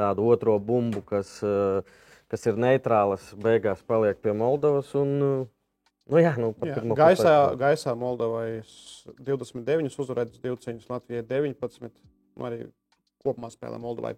[0.00, 1.82] tādu otro bumbu, kas, uh,
[2.32, 4.94] kas ir neitrālas, beigās paliek pie Moldovas.
[4.96, 5.46] Un, uh,
[6.08, 7.58] nu, jā, nu, par Jā, gaisā, puslaiku.
[7.60, 11.92] gaisā Moldovai s- 29 uzvarētas divcīņas, Latvijai 19.
[12.38, 12.62] Nu, arī
[13.22, 14.14] kopumā spēlē Moldovai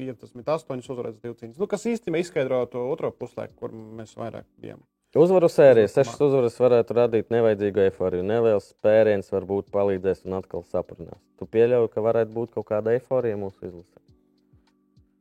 [0.00, 1.58] 58 uzvarētas divcīņas.
[1.60, 4.80] Nu, kas īstenībā izskaidro to otro puslaiku, kur mēs vairāk bijām.
[5.18, 6.04] Uzvaru sērija, Uzvarā.
[6.04, 8.22] sešas uzvaras varētu radīt nevajadzīgu eifóriju.
[8.22, 11.18] Neliels spēriens varbūt palīdzēs un atkal saprinās.
[11.40, 13.98] Tu pieļauj, ka varētu būt kaut kāda eiforija mūsu izlasē.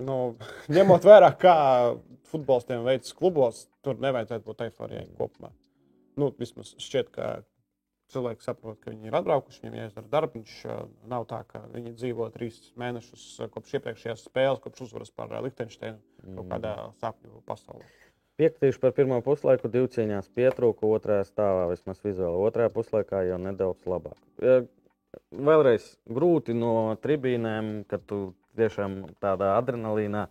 [0.05, 0.35] Nu,
[0.77, 1.55] ņemot vērā, kā
[2.29, 5.49] futbolistiem veids klubos, tur nevajadzētu būt eiforijai kopumā.
[6.19, 7.31] Nu, vismaz šķiet, ka
[8.13, 10.59] cilvēki saprot, ka viņi ir atbraukuši, viņiem jāizdara darbs.
[11.09, 15.41] Nav tā, ka viņi dzīvo trīs mēnešus eh, kopš iepriekšējās spēles, kopš uzvaras par eh,
[15.47, 17.89] Liechtensteinu kaut kādā sapņu pasaulē.
[18.39, 22.39] Piekritīšu par pirmo puslaiku, divu cīņās pietrūka, otrajā stāvā vismaz vizuāli.
[22.47, 24.15] Otrajā puslaikā jau nedaudz labāk.
[25.33, 28.21] Vēlreiz grūti no tribīnēm, kad tu
[28.59, 30.27] tiešām tādā adrenalīnā.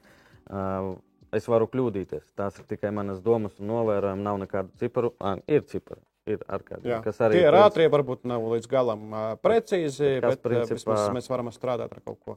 [1.37, 2.31] Es varu kļūdīties.
[2.38, 4.25] Tās ir tikai manas domas un novērojumi.
[4.25, 5.11] Nav nekādu ciparu.
[5.21, 6.01] À, ir cipari.
[6.29, 6.88] Ir ārkārtīgi.
[6.92, 7.01] Jā.
[7.05, 11.05] Kas arī Tie ir ātrie, varbūt nav līdz galam uh, precīzi, Kas bet principā- vismaz
[11.16, 12.37] mēs varam strādāt ar kaut ko.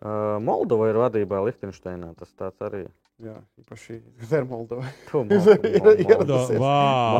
[0.00, 2.12] Uh, Moldova ir vadībā Liechtensteinā.
[2.20, 2.86] Tas tāds arī.
[3.22, 4.00] Jā, īpaši
[5.30, 6.06] Ir- ir-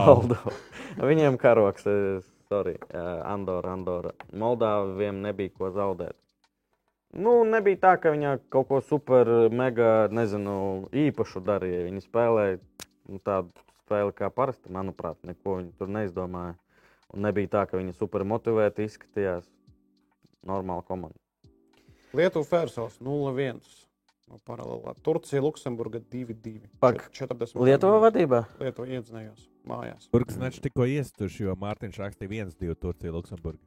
[0.09, 0.53] Moldova.
[1.13, 4.11] Viņiem karoks, eh, sorry, eh, Andorra, Andorra.
[4.35, 6.17] Moldāviem nebija ko zaudēt.
[7.13, 11.85] Nu, nebija tā, ka viņa kaut ko super, mega, nezinu, īpašu darīja.
[11.91, 12.59] Viņi spēlēja
[13.13, 13.53] nu, tādu
[13.85, 16.57] spēli kā parasti, manuprāt, neko viņi tur neizdomāja.
[17.13, 19.45] Un nebija tā, ka viņi super motivēti izskatījās.
[20.49, 21.19] Normāla komanda.
[22.17, 23.61] Lietuva Fērsels 0-1.
[24.49, 26.71] Paralēlā Turcija, Luksemburga 2-2.
[26.83, 27.09] Pak.
[27.17, 27.59] 40.
[27.67, 28.45] Lietuva vadībā.
[28.61, 30.09] Lietuva iedzinājās mājās.
[30.15, 33.61] Burbuļsaktas tikko iestuši, jo Mārtiņš rakstīja 1-2 Turcija, Luksemburga.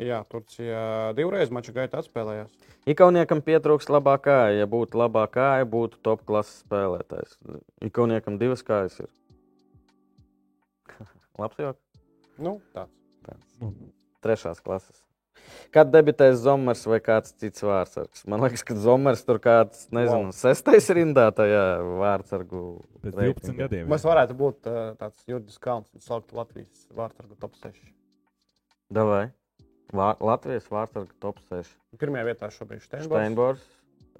[0.00, 2.52] Jā, Turcija divreiz maču gaitā atspēlējās.
[2.88, 4.62] Ikauniekam pietrūks labā kāja.
[4.62, 7.36] Ja būtu labā kāja, būtu top klases spēlētājs.
[7.84, 9.10] Ikauniekam divas kājas ir.
[11.40, 12.02] Labs joks.
[12.40, 12.96] Nu, tāds.
[14.24, 15.02] Trešās klases.
[15.72, 18.26] Kad debitēs Zomers vai kāds cits vārdsargs?
[18.28, 20.32] Man liekas, ka Zomers tur kāds, nezinu, Wow.
[20.36, 21.62] sestais rindā tajā
[22.02, 22.62] vārdsargu.
[23.02, 23.34] Pēc reitingā.
[23.40, 23.86] 12 gadiem.
[23.88, 27.78] Mēs varētu būt uh, tāds Jurgis Kalns un saukt Latvijas vārtargu top 6.
[28.92, 29.30] Davai.
[29.92, 31.72] Vā, Latvijas vārdsarga top 6.
[32.00, 33.08] Pirmajā vietā šobrīd Steinbors.
[33.12, 33.64] Steinbors.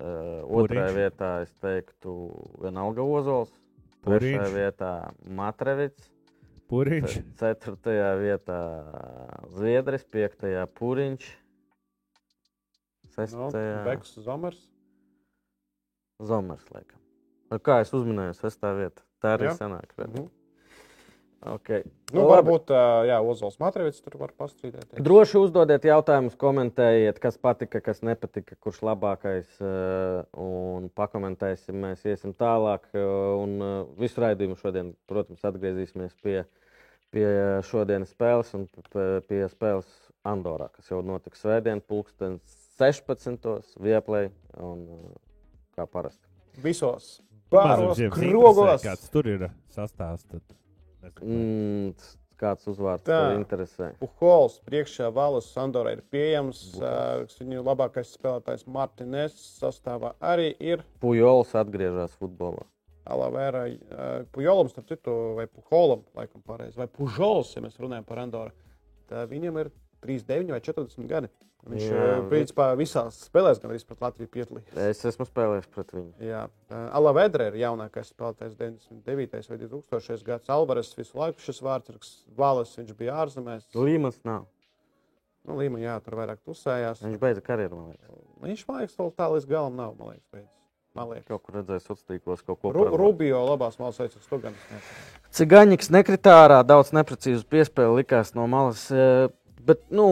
[0.00, 0.96] Uh, otrajā Puriņš.
[0.96, 2.14] vietā es teiktu
[2.64, 3.52] vienalga Ozols.
[4.02, 4.92] Trešajā vietā
[5.28, 6.08] Matrevits.
[6.72, 7.18] Puriņš.
[7.36, 8.58] Ceturtajā vietā
[9.52, 11.26] Zviedris, piektajā Pūriņš,
[13.12, 14.60] Nu, sestajā Beks Zomers.
[16.22, 16.64] Zomers.
[16.72, 16.96] Laikam.
[17.60, 19.04] Kā es uzminēju, sestā vieta.
[19.20, 19.56] Tā arī Jā.
[19.58, 19.92] sanāk.
[19.98, 20.14] redz.
[20.16, 20.30] Mhm.
[21.42, 21.82] Okay.
[22.12, 22.28] Nu, Labi.
[22.36, 22.70] varbūt
[23.08, 24.92] jā, Ozols Matrevits tur var pastrīdēt.
[25.02, 29.56] Droši uzdodiet jautājumus, komentējiet, kas patika, kas nepatika, kurš labākais.
[30.38, 32.86] Un pakomentēsim, mēs iesim tālāk.
[32.94, 33.56] Un
[33.98, 36.44] visu raidījumu šodien, protams, atgriezīsimies pie,
[37.10, 37.26] pie
[37.66, 38.68] šodienas spēles un
[39.26, 39.90] pie, spēles
[40.22, 42.38] Andorā, kas jau notiks svētdien, pulksten
[42.78, 43.74] 16.
[43.82, 44.28] vieplai
[44.62, 44.86] un
[45.74, 46.22] kā parasti.
[46.62, 47.16] Visos
[47.52, 48.82] jums krogos.
[48.84, 50.28] Kāds tur ir sastāvs?
[50.30, 50.61] tad.
[51.02, 51.92] Mm,
[52.40, 53.18] kāds uzvārds Tā.
[53.30, 53.90] tev interesē?
[54.02, 56.62] Puhols priekšā Valas Sandorā ir pieejams.
[56.78, 62.64] Uh, viņu labākais spēlētājs Martinez sastāvā arī ir Pujols atgriežas futbolā.
[63.12, 63.64] Alavēra.
[63.66, 68.54] Uh, Pujolam, starp citu, vai Puholam, laikam pareizi, vai Pužols, ja mēs runājam par Andoru.
[69.10, 71.30] Tā viņam ir 39 vai 40 gadi.
[71.62, 74.72] Viņš Jā, Jā, principā visās spēlēs gan arī pret Latviju piedalījās.
[74.90, 76.08] Es esmu spēlējis pret viņu.
[76.26, 76.40] Jā,
[76.90, 79.46] Alavedra ir jaunākais spēlētājs 99.
[79.52, 80.24] vai 2000.
[80.26, 80.50] gads.
[80.50, 83.68] Alvarez visu laiku šis vārds, Valas, viņš bija ārzemēs.
[83.78, 84.48] Līmans nav.
[85.46, 87.00] Nu, Līma, jā, tur vairāk tusējās.
[87.02, 88.18] Viņš beidza karjeru, man liekas.
[88.42, 89.94] Viņš, man liekas, vēl tā līdz galam nav.
[89.98, 90.58] Man liekas, beidzis.
[90.94, 91.26] Man liekas.
[91.30, 95.20] Kaut kur redzēju, sociālos kaut ko par- Rubio labās malas veids, to gan es nezinu.
[95.38, 98.84] Cigaņiks nekritā ārā, daudz neprecīzu piespēli likās no malas.
[98.92, 99.28] eh,
[99.62, 100.06] Bet, nu,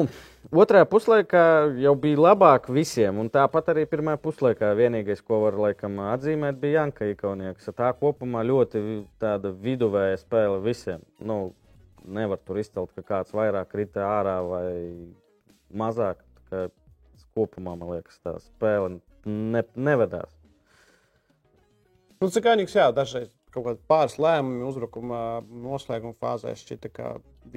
[0.54, 1.44] otrajā puslaikā
[1.82, 3.18] jau bija labāk visiem.
[3.34, 7.72] Tāpat arī pirmajā puslaikā vienīgais, ko var laikam atzīmēt, bija Janka Ikaunieks.
[7.74, 8.82] Tā kopumā ļoti
[9.64, 11.02] viduvēja spēle visiem.
[11.18, 11.40] Nu,
[12.06, 14.68] nevar tur izcelt, ka kāds vairāk krita ārā vai
[15.74, 16.22] mazāk.
[17.34, 20.30] Kopumā man liekas, tā spēle ne, nevedās.
[22.20, 26.90] Nu, Cikāņiks, jā, dažreiz kaut kādā pāris lēmumi uzbrukuma noslēguma fāzē šķita,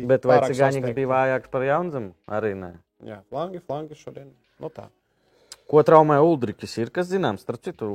[0.10, 0.94] Bet vai sasteigti.
[0.98, 2.14] bija vājāks par Jaunzemu?
[2.28, 2.72] Arī nē.
[3.04, 4.32] Jā, flangi, flangi šodien.
[4.64, 4.88] Nu tā.
[5.70, 6.78] Ko traumē Uldrichs?
[6.80, 7.44] Ir kas zināms?
[7.44, 7.90] Starp citu,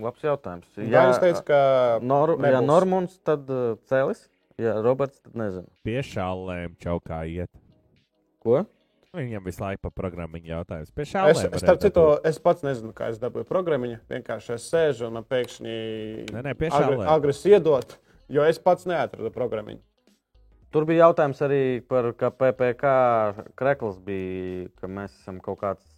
[0.00, 0.68] labs jautājums.
[0.76, 1.58] Jā, es teicu, ka
[2.02, 2.68] Nor, ja nebūs.
[2.68, 4.26] Normons, tad uh, Cēlis.
[4.60, 5.66] Ja Roberts, tad nezinu.
[5.82, 7.50] Pie šālēm čaukā iet.
[8.44, 8.62] Ko?
[9.14, 10.90] Viņam visu laiku par programmu jautājums.
[10.90, 13.92] Pie Es, es, citu, es pats nezinu, kā es dabūju programmu.
[14.10, 15.74] Vienkārši es sēžu un man pēkšņi
[17.14, 17.94] agresīvi iedot,
[18.32, 19.78] jo es pats neatradu programmu.
[20.74, 22.90] Tur bija jautājums arī par, ka PPC
[23.54, 25.94] krekls bija, ka mēs esam kaut kāds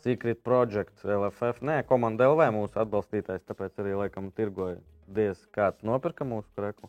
[0.00, 1.60] secret project LFF.
[1.60, 6.88] Nē, komanda LV mūsu atbalstītājs, tāpēc arī laikam tirgoja diez kāds nopirka mūsu kreklu.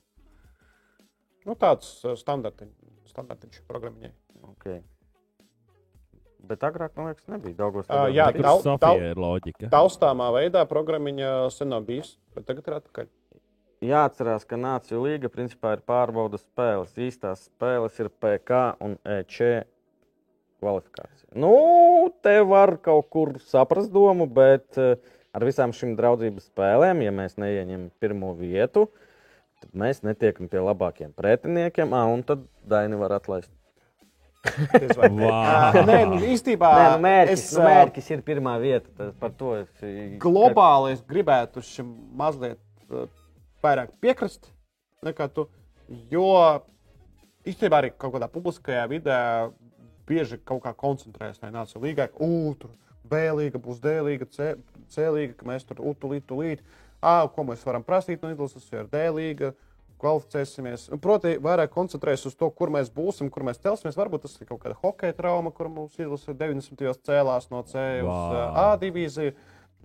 [1.45, 2.75] Nu, tāds uh, standartiņš,
[3.11, 4.15] standartiņš programmai.
[4.55, 4.79] Okay.
[6.45, 7.88] Bet agrāk, man liekas, nebija daudz.
[7.89, 9.69] Ā, jā, Tur tau- Sofija ir loģika.
[9.73, 13.08] Taustāmā veidā programma sen nav bijusi, bet tagad ir atpakaļ.
[13.86, 16.93] Jāatcerās, ka Nāciju līga principā ir pārbaudas spēles.
[16.97, 19.65] Īstās spēles ir PK un EC
[20.62, 21.29] kvalifikācija.
[21.36, 21.51] Nu,
[22.23, 24.95] te var kaut kur saprast domu, bet eh,
[25.36, 28.88] ar visām šīm draudzības spēlēm, ja mēs neieņemam pirmo vietu,
[29.62, 33.51] tad mēs netiekam pie labākiem pretiniekiem, ah, un tad Daini var atlaist.
[34.45, 35.86] Vau!
[35.89, 39.12] Nē, nu, īstenībā Nē, nu, mērķis, es, nu, mērķis ir pirmā vieta.
[39.19, 39.86] Par to es
[40.21, 43.10] globāli es gribētu šim mazliet uh,
[43.65, 44.51] vairāk piekrist
[45.05, 45.47] nekā tu.
[46.12, 46.29] Jo
[47.45, 49.19] īstenībā arī kaut kādā publiskajā vidē
[50.10, 52.10] bieži kaut kā koncentrējas nācija līgā.
[52.21, 52.73] Ugh, tur
[53.10, 54.55] B līga būs D līga, C,
[54.93, 56.63] C līga, ka mēs tur utulīt, tulīt.
[57.05, 59.53] Ā, ko mēs varam prasīt no izlases, ir D līga.
[60.01, 60.89] Kvalificēsimies.
[60.93, 63.95] Un, Proti, vairāk koncentrēties uz to, kur mēs būsim, kur mēs celsimies.
[63.99, 66.84] Varbūt tas ir kaut kāda hokeja trauma, kur mums izlase 90.
[67.08, 69.36] cēlās no C uz ā, A divīziju.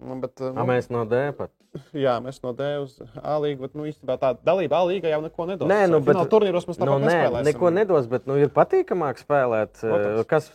[0.01, 1.51] Nu, bet, uh, A, mēs no D pat.
[1.95, 5.21] Jā, mēs no D uz A līniju, bet nu, īstenībā tā dalība A līnijā jau
[5.27, 5.69] neko nedos.
[5.69, 7.49] Nē, nu, bet- turnīros mēs Nu, tāpat nē, nespēlēsim.
[7.53, 9.77] neko nedos, bet nu, ir patīkamāk spēlēt.
[9.85, 10.25] Protams.
[10.33, 10.49] Kas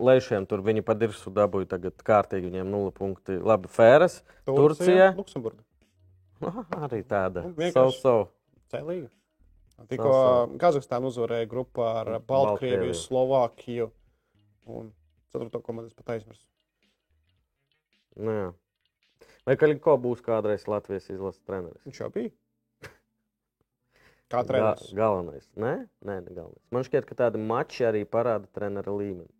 [0.00, 3.36] lēšiem tur viņi pa dirsu dabūja tagad kārtīgi, viņiem nulle punkti.
[3.36, 5.12] Labi, Fēras, Turcija.
[5.20, 5.60] Luksemburga.
[6.40, 7.44] Aha, arī tāda.
[7.44, 8.00] Nu, So, vienkārši.
[8.00, 8.16] so.
[8.24, 8.39] C
[8.78, 9.08] līga.
[9.88, 10.12] Tikko
[10.60, 12.92] Kazahstāna uzvarēja grupā ar Baltkrieviju.
[12.94, 13.90] Slovākiju
[14.66, 14.92] un
[15.32, 16.44] ceturto komandu pat aizmirsu.
[18.20, 18.48] Nu, jā.
[19.46, 21.80] Vai Kaļiko būs kādreiz Latvijas izlases treneris?
[21.88, 22.30] Viņš jau bija.
[24.30, 24.92] Kā Ga treneris.
[24.94, 25.48] galvenais.
[25.58, 25.72] Nē,
[26.06, 26.62] nē, ne galvenais.
[26.70, 29.30] Man šķiet, ka tādi mači arī parāda trenera līmeni.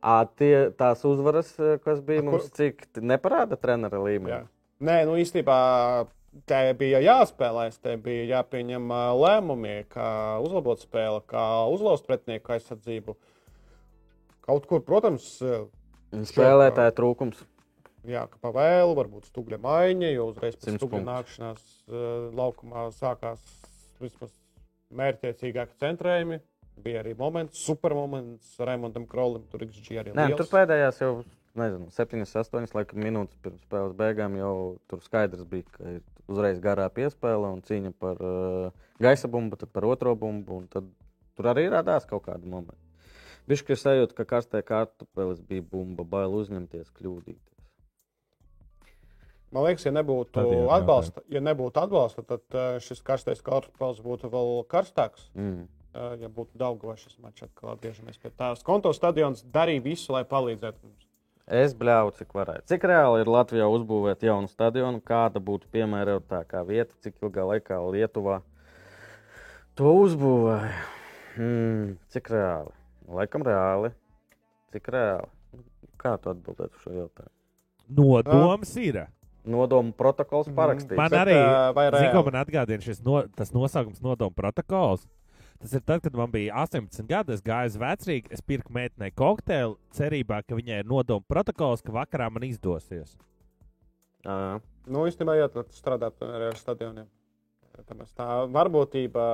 [0.00, 4.30] À, tie, tās uzvaras, eh, kas bija A, kur- mums, cik neparāda trenera līmeni.
[4.32, 4.46] Jā.
[4.80, 6.08] Nē, nu īstenībā
[6.46, 8.90] te bija jāspēlē, te bija jāpieņem
[9.20, 10.08] lēmumi, kā
[10.44, 13.16] uzlabot spēli, kā uzlauzt pretinieku aizsardzību.
[14.46, 15.26] Kaut kur, protams,
[16.10, 17.38] Spēlētāja trūkums.
[18.08, 21.66] jā, ka pa vēlu, varbūt stūgļa maiņa, jo uzreiz pēc stūgļa nākšanās
[22.34, 23.44] laukumā sākās
[24.02, 24.32] vismaz
[24.90, 26.40] mērķiecīgāki centrējumi.
[26.80, 30.40] Bija arī moments, supermoments Raimondam Krolim, tur XG arī Nē, liels.
[30.40, 31.10] tur pēdējās jau
[31.58, 34.54] nezinu, 7, 8 laikam, minūtes pirms spēles beigām jau
[34.90, 39.72] tur skaidrs bija, ka ir uzreiz garā piespēle un cīņa par uh, gaisa bumbu, tad
[39.74, 40.60] par otro bumbu.
[40.62, 40.86] un Tad
[41.36, 42.78] tur arī radās kaut kāda momenta.
[43.50, 47.46] Viņš ir sajūta, ka kastē kartupelis bija bumba, bail uzņemties, kļūdīties.
[49.50, 53.98] Man liekas, ja nebūtu Tad jā, atbalsta, ja nebūtu atbalsta, tad ā, šis karstais kartupēlis
[54.04, 55.26] būtu vēl karstāks.
[55.34, 55.66] Mm.
[55.90, 58.52] Ā, Ja būtu Daugavā šis mačs, atkal atgriežamies pie tā.
[58.62, 61.09] Konto stadions darīja visu, lai palīdzētu mums.
[61.50, 62.62] Es bļauju, cik varētu.
[62.70, 68.36] Cik reāli ir Latvijā uzbūvēt jaunu stadionu, kāda būtu piemērotākā vieta, cik ilgā laikā Lietuvā
[69.74, 70.70] to uzbūvēja.
[71.40, 72.70] Mm, cik reāli?
[73.10, 73.90] Laikam reāli.
[74.70, 75.26] Cik reāli?
[76.00, 77.34] Kā tu atbildētu šo jautājumu?
[77.90, 79.00] Nodoms ir.
[79.50, 80.54] Nodomu protokols Mhm.
[80.54, 80.96] parakstīts.
[80.96, 85.06] Man Bet, arī ā, vai zinu, ko man atgādina šis no, tas nosaukums nodomu protokols.
[85.60, 89.12] Tas ir tad, kad man bija 18 gadi, es gāju uz vecrīgu, es pirku meitenei
[89.12, 93.18] kokteili, cerībā, ka viņai ir nodomu protokols, ka vakarā man izdosies.
[94.24, 94.60] Jā.
[94.88, 97.10] Nu, īstenībā, jā, tad strādāt arī ar stadioniem.
[97.80, 99.26] Tāpēc tā varbūtība.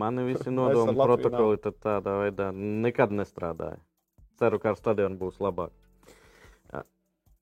[0.00, 3.78] Mani visi Latviju protokoli tādā veidā nekad nestrādāja.
[4.40, 5.72] Ceru, ka ar stadionu būs labāk.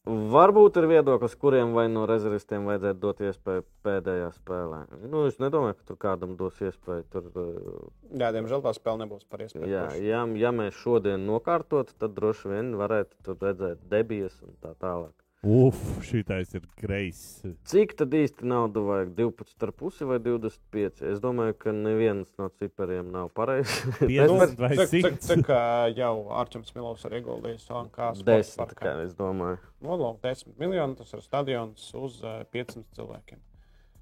[0.07, 4.79] Varbūt ir viedoklis, kuriem vai no rezervistiem vajadzētu dot iespēju pēdējā spēlē.
[5.11, 7.07] Nu, es nedomāju, ka tur kādam dos iespēju.
[7.11, 9.67] Tur, uh, Jā, diemžēl tā spēle nebūs par iespēju.
[9.67, 15.15] jā, ja, ja mēs šodien nokārtotu, tad droši vien varētu redzēt debijas un tā tālāk.
[15.47, 17.45] Uf, šitais ir greizs.
[17.71, 19.13] Cik tad īsti naudu vajag?
[19.15, 21.05] 12,5 vai 25?
[21.07, 23.77] Es domāju, ka neviens no cipariem nav pareizs.
[24.03, 25.27] 50 vai Cik, cik, 100.
[25.29, 25.61] cik ā,
[25.95, 28.25] jau Arčuns Milovs ir ieguldījis Lankās?
[28.27, 29.61] Desmit, kā es domāju.
[29.87, 33.39] Nolūk 10 miljoni, tas ir stadions uz ā, 500 cilvēkiem.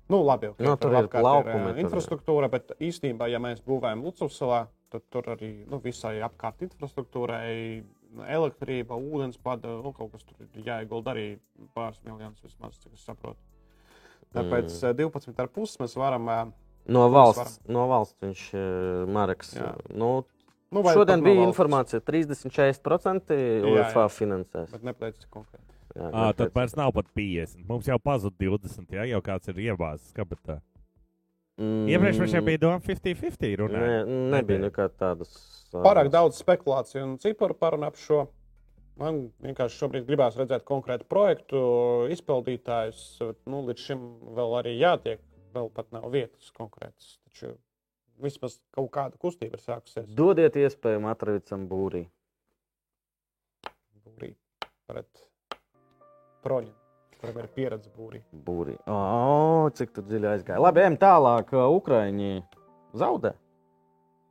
[0.09, 0.97] Nu, labi, jau Nu, tur tur
[1.77, 1.85] ir.
[1.85, 7.85] infrastruktūra, bet īstenībā, ja mēs būvējam Lucavsalā, tad tur arī nu, visai apkārt infrastruktūrai,
[8.29, 11.27] elektrība, ūdenspāda, nu, kaut kas tur ir jāiegulda arī
[11.75, 13.39] pāris miljonus vismaz, cik es saprotu.
[14.35, 14.95] Tāpēc Mm.
[14.95, 14.95] mm.
[14.99, 16.27] 12,5 mēs varam.
[16.29, 16.53] ā,
[16.87, 19.55] No valsts, no valsts viņš ir Marks.
[19.57, 19.75] Jā.
[19.95, 20.25] Nu,
[20.75, 23.37] Nu, vai šodien pat no bija valsts, informācija, ka 30-40%
[23.71, 24.71] UEFA finansēs.
[24.73, 25.71] Bet nepateicis konkrēti.
[25.95, 27.63] Jā, À, tad vairs nav pat 50.
[27.69, 28.91] Mums jau pazuda 20.
[28.97, 30.61] Ja jau kāds ir iebāzis kabatā.
[31.61, 33.85] Mm, Iepriekš mums jau bija doma 50-50 runāt.
[33.85, 35.35] Ne, nebija nekādas tādas.
[35.71, 38.25] ā, Pārāk daudz spekulāciju un ciparu parunā par šo.
[38.99, 41.61] Man vienkārši šobrīd gribās redzēt konkrētu projektu,
[42.15, 43.05] izpildītājus.
[43.51, 44.03] Nu, līdz šim
[44.37, 45.23] vēl arī jātiek,
[45.55, 47.17] vēl pat nav vietas konkrētas.
[47.27, 47.55] Taču
[48.23, 50.07] vismaz kaut kāda kustība ir sākusies.
[50.15, 52.05] Dodiet iespēju Matravicam būrī.
[54.07, 54.35] Būrī
[54.91, 55.27] pret
[56.47, 56.75] proņu,
[57.25, 58.21] kuram ir pieredze būrī.
[58.47, 58.77] būrī.
[58.91, 60.61] O, cik tu dziļi aizgāji.
[60.61, 61.53] Labi, ejam tālāk.
[61.55, 62.43] Ukraiņi
[62.95, 63.35] zaudē.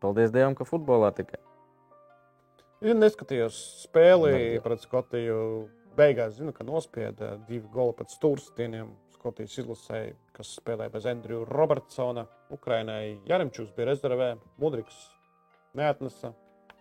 [0.03, 1.39] Paldies Dievam, ka futbolā tikai.
[2.83, 5.37] Ja neskatījos spēli pret Skotiju,
[5.95, 8.91] beigās zinu, ka nospieda divi goli pēc stūrstieniem.
[9.15, 12.25] Skotijas izlasēji, kas spēlēja bez Andrija Robertsona.
[12.51, 14.97] Ukrainai Jaremčūs bija rezervē, Mudriks
[15.79, 16.33] neatnesa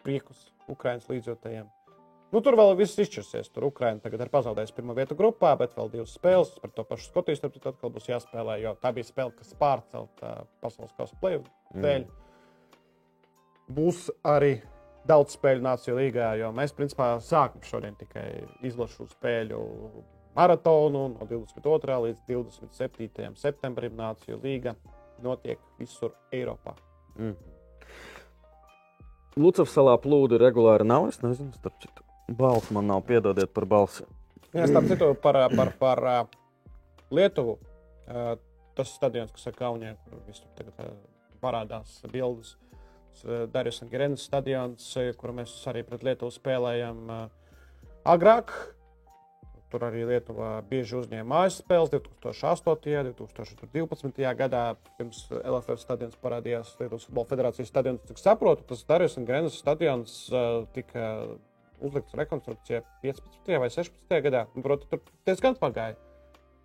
[0.03, 1.70] priekus Ukraiņas līdzjūtējiem.
[2.33, 3.51] Nu, tur vēl viss izšķirsies.
[3.53, 7.11] Tur Ukraiņa tagad ir pazaudējusi pirmo vietu grupā, bet vēl divas spēles par to pašu
[7.11, 7.40] Skotiju.
[7.45, 10.31] Tad atkal būs jāspēlē, jo tā bija spēle, kas pārcelta
[10.64, 11.45] pasaules kausa plēvu
[11.85, 12.07] dēļ.
[13.73, 14.55] Būs arī
[15.09, 18.27] daudz spēļu Nāciju līgā, jo mēs principā sākam šodien tikai
[18.64, 19.61] izlašu spēļu
[20.37, 21.99] maratonu no 22.
[22.07, 23.35] līdz 27.
[23.40, 23.97] septembrim.
[23.99, 24.73] Nāciju līga
[25.23, 26.75] notiek visur Eiropā.
[27.19, 27.37] Mm.
[29.37, 31.11] Lucas salā plūdu regulāri nav.
[31.13, 32.02] Es nezinu, starp citu.
[32.38, 34.06] Balss man nav, piedodiet par balsi.
[34.52, 36.16] Jā, starp citu, par, par, par ā,
[37.12, 37.58] Lietuvu.
[38.08, 38.33] ā,
[38.72, 40.90] Tas stadions, kas ir Kaunijā, kur visur tagad ā,
[41.42, 42.54] parādās bildes.
[43.52, 47.18] Darījus un Gerenas stadions, ā, kur mēs arī pret Lietuvu spēlējām ā,
[48.14, 48.54] agrāk.
[49.72, 52.96] Tur arī Lietuva bieži uzņēma mājas spēles 2008.
[53.00, 54.24] un 2012.
[54.40, 54.64] gadā.
[54.98, 58.04] Pirms LFF stadions parādījās Lietuvas Futbola Federācijas stadions.
[58.08, 60.18] Cik saprotu, tas Darījus un Gerenas stadions
[60.76, 61.06] tika
[61.83, 63.58] uzlikts rekonstrukcijā 15.
[63.60, 64.16] vai 16.
[64.28, 64.46] gadā.
[64.62, 65.96] Proti, tur diezgan pagāja,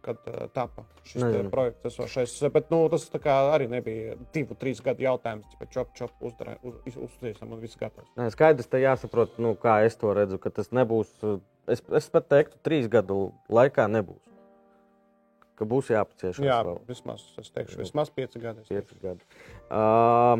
[0.05, 1.51] kad uh, tapa šis te Nezinu.
[1.51, 1.85] projekts.
[1.89, 2.35] Esošais.
[2.53, 3.09] Bet nu, tas
[3.57, 5.49] arī nebija divu, trīs gadu jautājums.
[5.59, 8.07] Pēc čop, čop, uzdarē- uz, uz, uztaisām un viss gatavs.
[8.15, 11.11] Nē, skaidrs, te jāsaprot, nu, kā es to redzu, ka tas nebūs.
[11.23, 14.21] uh, Es, es pat teiktu, trīs gadu laikā nebūs.
[15.59, 16.37] Ka būs jāpacieš.
[16.45, 18.61] Jā, vēl vismaz, es teikšu, vismaz pieci gadi.
[18.69, 19.25] pieci gadi.
[19.67, 20.39] Uh,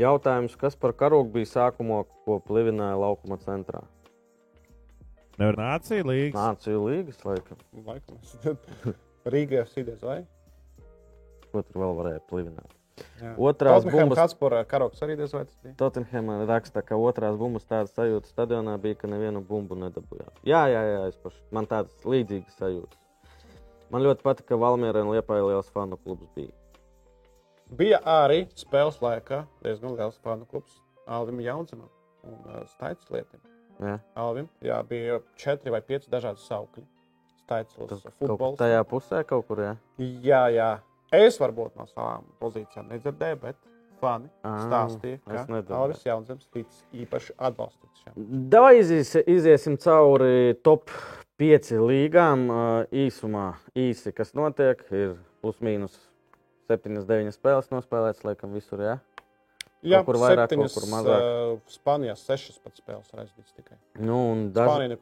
[0.00, 3.84] jautājums, kas par karogu bija sākumā, ko plivināja laukuma centrā?
[5.40, 6.36] Nevar nācija līgas.
[6.36, 7.62] Nāciju līgas, laikam.
[7.86, 8.18] Laikam,
[9.32, 10.20] Rīgā sīdēs vai?
[11.50, 12.76] Ko tur vēl varēja plivināt?
[13.20, 13.32] Jā.
[13.40, 14.18] Otrās bumbas.
[14.20, 15.74] Hotspur karoks arī diez vai tas bija.
[15.80, 20.32] Tottenhamā raksta, ka otrās bumbas tāda sajūta stadionā bija, ka nevienu bumbu nedabūjām.
[20.48, 21.40] Jā, jā, jā, es pašu.
[21.56, 23.00] Man tādas līdzīgas sajūtas.
[23.90, 26.52] Man ļoti patika, ka Valmiera un Liepāja liels fanu klubs bija.
[27.78, 31.90] Bija arī spēles laikā diezgan liels fanu klubs Alvim Jaunzemam
[32.26, 33.40] un uh, Staits Lietim.
[33.80, 33.96] Jā.
[34.18, 36.84] Alvim, jā, bija četri vai pieci dažādi saukļi.
[37.50, 37.90] Kur
[38.20, 38.58] futbols.
[38.60, 39.72] tajā pusē kaut kur, jā.
[40.22, 40.68] Jā, jā.
[41.10, 43.56] Es varbūt no savām pozīcijām nedzirdēju, bet
[43.98, 45.64] fani Ā, stāstīja, ka.
[45.74, 48.28] Alvis Jaunzems tic īpaši atbalstīts šiem.
[48.52, 50.94] Davai izies, iziesim cauri top
[51.42, 52.46] 5 līgām.
[52.54, 52.62] ā,
[53.06, 55.98] Īsumā īsi, kas notiek, ir plus mīnus
[56.70, 58.82] 7, 9 spēles nospēlētas, laikam, visur.
[58.86, 58.98] Jā,
[59.80, 61.22] Jā, kur vairāk, septiņas, kaut kur mazāk.
[61.24, 63.78] Uh, Spānijā sešas pat spēles aizvīts tikai.
[63.96, 64.18] nu,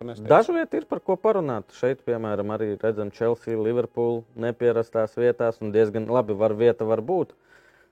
[0.07, 0.29] nesteidz.
[0.31, 1.75] daži vieti ir par ko parunāt.
[1.75, 7.35] Šeit, piemēram, arī redzam Chelsea, Liverpool nepierastās vietās, un diezgan labi var vieta var būt.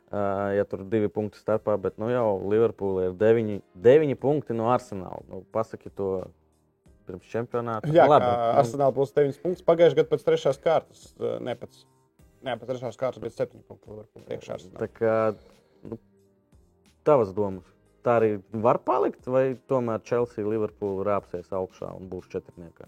[0.07, 4.55] Uh, ja tur ir divi punkti starpā, bet nu jau Liverpoolē ir deviņi, deviņi punkti
[4.55, 5.25] no Arsenāla.
[5.27, 6.29] Nu, pasaki to
[7.07, 7.91] pirms čempionāta.
[7.91, 8.31] Jā, labi.
[8.31, 9.67] nu, Arsenāla būs 9 punktus.
[9.67, 11.41] Pagājušajā gadā pēc trešās kārtas, eh,
[12.47, 14.57] ne, pēc trešās kārtas, bet 7 punktu Liverpool priekšā.
[14.57, 14.81] Arsenālam.
[14.83, 15.99] Tā kā nu,
[17.07, 17.67] tavas domas.
[18.07, 22.87] Tā arī var palikt, vai tomēr Chelsea, Liverpool rāpsies augšā un būs četrniekā.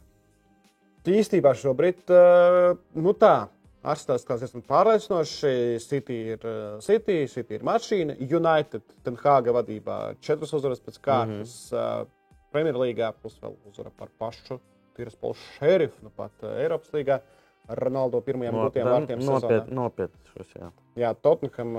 [1.08, 3.48] Īstībā šobrīd, eh, nu tā,
[3.88, 5.78] Arsenāls kā esmu pārliecinoši.
[5.80, 8.18] City ir eh, City, City ir mašīna.
[8.20, 11.72] United, Tenhāga vadībā četras uzvaras pēc kārtas.
[11.72, 12.14] Mm -hmm.
[12.52, 14.58] Premjerlīgā plus vēl uzvara par pašu
[14.96, 17.20] Tiraspolu šerifu, nu pat eh, Eiropas līgā.
[17.68, 19.40] Ronaldo pirmajiem No- gūtiem vārtiem sezonā.
[19.42, 20.70] nopiet, nopietni šos, jā.
[20.96, 21.74] Jā, Tottenham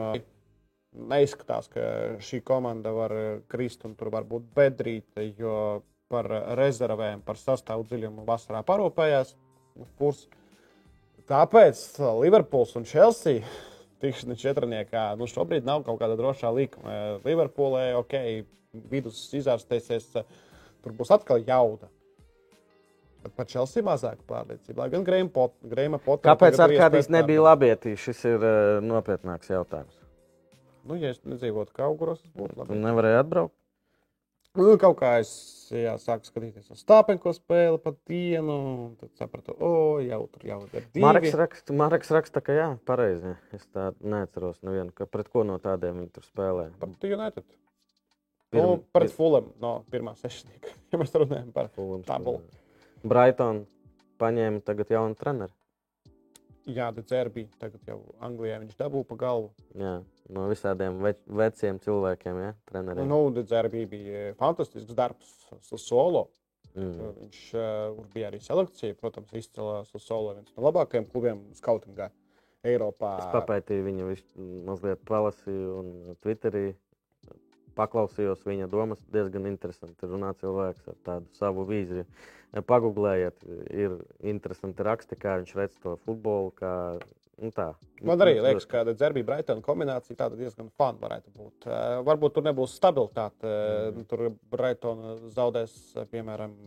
[1.09, 1.81] neizskatās, ka
[2.23, 3.13] šī komanda var
[3.47, 6.25] krist un tur var būt bedrīte, jo par
[6.57, 9.35] rezervēm, par sastāvu dziļumu vasarā parūpējās.
[9.97, 10.27] Purs.
[11.29, 13.43] Tāpēc Liverpools un Chelsea
[14.01, 17.19] tikšana četrniekā nu šobrīd nav kaut kāda drošā līnija.
[17.23, 18.15] Liverpoolē, ok,
[18.89, 20.09] vidus izārstēsies,
[20.83, 21.89] tur būs atkal jauda.
[23.35, 24.85] Par Chelsea mazāk pārliecība.
[24.85, 26.29] Lai gan Grēma Pot, Potter.
[26.31, 27.49] Kāpēc iespējas nebija pārdot.
[27.49, 27.95] labietī?
[27.99, 29.95] Šis ir uh, nopietnāks jautājums.
[30.87, 32.77] Nu, ja es nedzīvotu Kauguros, tas būtu Tu labi.
[32.79, 33.55] nevarēji atbraukt.
[34.57, 35.29] Nu, kaut kā es
[35.69, 38.55] jā, sāku skatīties uz stāpenko spēli pa dienu,
[38.87, 41.03] un tad sapratu, o, jau tur jau ir divi.
[41.03, 43.35] Marks raksta, Marks raksta, ka jā, pareizi.
[43.53, 46.69] Es tā neatceros nevienu, ka pret ko no tādiem viņi tur spēlē.
[46.81, 47.45] Par United.
[48.49, 50.73] Pirm- Nu, pret Fulham no pirmā sešnieka.
[50.91, 52.39] Ja mēs runājam par Fulhams tabulu.
[52.41, 52.58] spēlē.
[53.03, 53.63] Brighton
[54.19, 55.53] paņēma tagad jaunu treneru.
[56.69, 59.47] Jā, Dzerbi, tagad jau Anglijā viņš dabū pa galvu.
[59.79, 59.95] Jā,
[60.29, 63.09] no visādiem ve veciem cilvēkiem, ja, treneriem.
[63.09, 65.31] Nu, Dzerbi bija fantastisks darbs
[65.65, 66.27] solo.
[66.75, 67.15] mm.
[67.23, 72.11] Viņš uh, bija arī selekcija, protams, izcēlās solo viens no labākajiem klubiem skautingā
[72.67, 73.15] Eiropā.
[73.23, 74.23] Es papētīju viņu, viņš
[74.67, 76.67] mazliet palasīju, un Twitterī
[77.77, 79.01] paklausījos viņa domas.
[79.13, 82.05] Diezgan interesanti runā cilvēks ar tādu savu vīziju.
[82.65, 83.45] Pagūglējiet,
[83.77, 86.49] ir interesanti raksti, kā viņš redz to futbolu.
[86.57, 86.71] Kā,
[87.43, 87.67] nu tā.
[88.01, 91.67] Man arī liekas, ka Zerbija Braitona kombinācija tāda diezgan fana varētu būt.
[91.69, 93.53] Uh, varbūt tur nebūs stabilitāte.
[93.53, 95.75] Uh, tur Braitona zaudēs,
[96.09, 96.57] piemēram,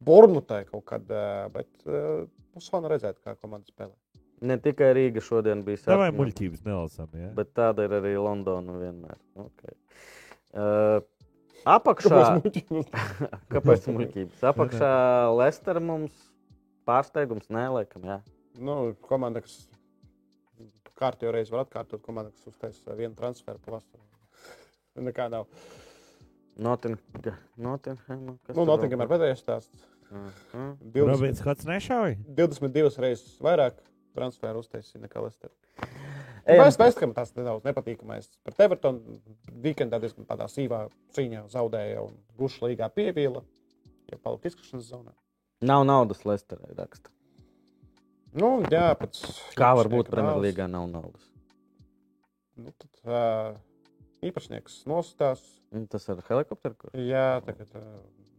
[0.00, 1.10] Burnutai kaut kad,
[1.52, 3.92] bet būs fana redzēt, kā komanda spēlē.
[4.40, 7.10] Ne tikai Rīga šodien bija Tā vai muļķības nelasām.
[7.18, 7.30] Ja?
[7.36, 9.18] bet tāda ir arī Londona vienmēr.
[9.36, 9.74] Okay.
[10.56, 11.02] Uh,
[11.68, 12.22] apakšā,
[13.54, 14.46] kāpēc muļķības?
[14.52, 14.92] Apakšā
[15.36, 16.16] Lester mums
[16.88, 18.08] pārsteigums neliekam.
[18.08, 18.18] Jā.
[18.60, 19.60] Nu, komanda, kas
[21.00, 24.02] kārtībā reizi var atkārtot, komanda, kas uztaisīs vienu transferu pavasaru.
[25.10, 25.46] Nekā nav.
[26.60, 27.36] Nottingham.
[27.56, 28.88] Nottingham kas Nu, vēl?
[29.04, 29.86] ir pēdējais stāsts.
[30.10, 30.72] Mhm.
[30.90, 32.16] 20, Robins Hots nešauja.
[32.40, 33.78] 22 reizes vairāk
[34.16, 35.50] transferu uztaisīja nekā Lester.
[36.50, 38.30] Es domāju, ka tas nedaudz nepatīkamais.
[38.46, 39.20] Par Evertonu
[39.62, 40.86] weekendā diezgan tādā sīvā
[41.16, 43.42] cīņā zaudēja un gušu līgā pievīla.
[44.10, 45.12] Ja palika izkrišanas zonā.
[45.62, 47.12] Nav naudas Lesterē raksta.
[48.32, 49.20] Nu, jā, pēc
[49.58, 51.24] Kā var būt Premjerlīgā nav naudas?
[52.60, 53.58] Nu, tad, uh,
[54.26, 55.42] īpašnieks nostās.
[55.90, 56.76] Tas ir helikopters.
[56.80, 57.84] kur- Jā, tagad uh,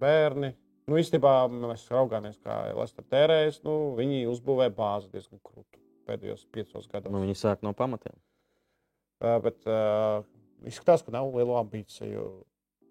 [0.01, 0.53] bērni.
[0.89, 3.61] Nu, īstenībā mēs raugāmies, kā Lester tērējas.
[3.65, 7.13] Nu, viņi uzbūvēja bāzi diezgan krūtu pēdējos piecos gados.
[7.13, 8.15] Nu, viņi sāk no pamatiem.
[9.21, 10.23] Uh, bet uh,
[10.67, 12.25] izskatās, ka nav liela ambīcija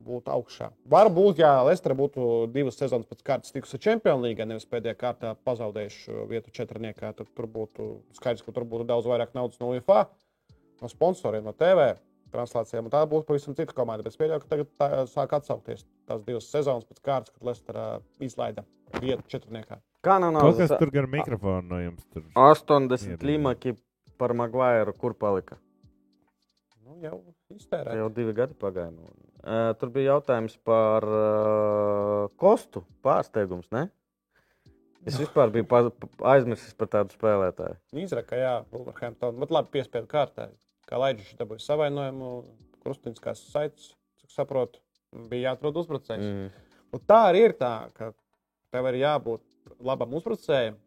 [0.01, 0.71] būt augšā.
[0.89, 6.23] Varbūt, ja Lester būtu divas sezonas pēc kārtas tikusi Champions League, nevis pēdējā kārtā pazaudējuši
[6.31, 10.07] vietu četrniekā, tad tur būtu skaidrs, ka tur būtu daudz vairāk naudas no UFA,
[10.81, 11.91] no sponsoriem, no TV
[12.33, 12.91] translācijām.
[12.93, 14.09] Tā būtu pavisam cita komanda.
[14.11, 17.91] Es pieļauju, ka tagad tā sāk atsaukties tās divas sezonas pēc kārtas, kad Lester uh,
[18.25, 18.65] izlaida
[18.99, 19.81] vietu četrniekā.
[20.05, 20.77] Kā nav kas naudas?
[20.81, 22.07] tur gar mikrofonu no jums.
[22.15, 22.25] Tur.
[22.35, 23.27] 80 Iedod.
[23.29, 23.75] līmaki
[24.21, 25.61] par Maguire, kur palika?
[26.85, 27.21] Nu, jau
[27.53, 27.97] iztērēt.
[28.01, 28.93] Jau divi gadi pagāja.
[28.95, 29.13] No.
[29.41, 33.71] Uh, tur bija jautājums par uh, kostu pārsteigums.
[33.75, 33.89] Ne?
[35.09, 35.65] Es vispār biju
[36.29, 37.79] aizmirsis par tādu spēlētāju.
[38.03, 39.39] Izraka, jā, Wolverhampton.
[39.41, 40.51] Bet labi, piespiedu kārtā.
[40.91, 42.31] Kā Laidžers dabūja savainojumu,
[42.83, 44.81] Krustiņš kā saites, cik saprotu,
[45.31, 46.25] bija jāatrod uzbrucējs.
[46.25, 46.49] Mm.
[46.97, 48.11] Un tā arī ir tā, ka
[48.75, 49.45] tev ir jābūt
[49.87, 50.81] labam uzbrucējam,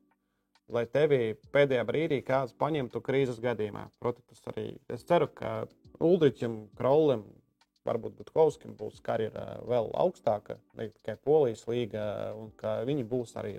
[0.74, 1.22] lai tevi
[1.56, 3.86] pēdējā brīdī kāds paņemtu krīzes gadījumā.
[4.04, 5.64] Protams, tas arī es ceru, ka
[6.04, 7.24] Uldričam, Kraulim,
[7.88, 12.04] varbūt Butkovskim būs karjera vēl augstāka, ne tikai Polijas līga,
[12.39, 13.56] un ka viņi būs arī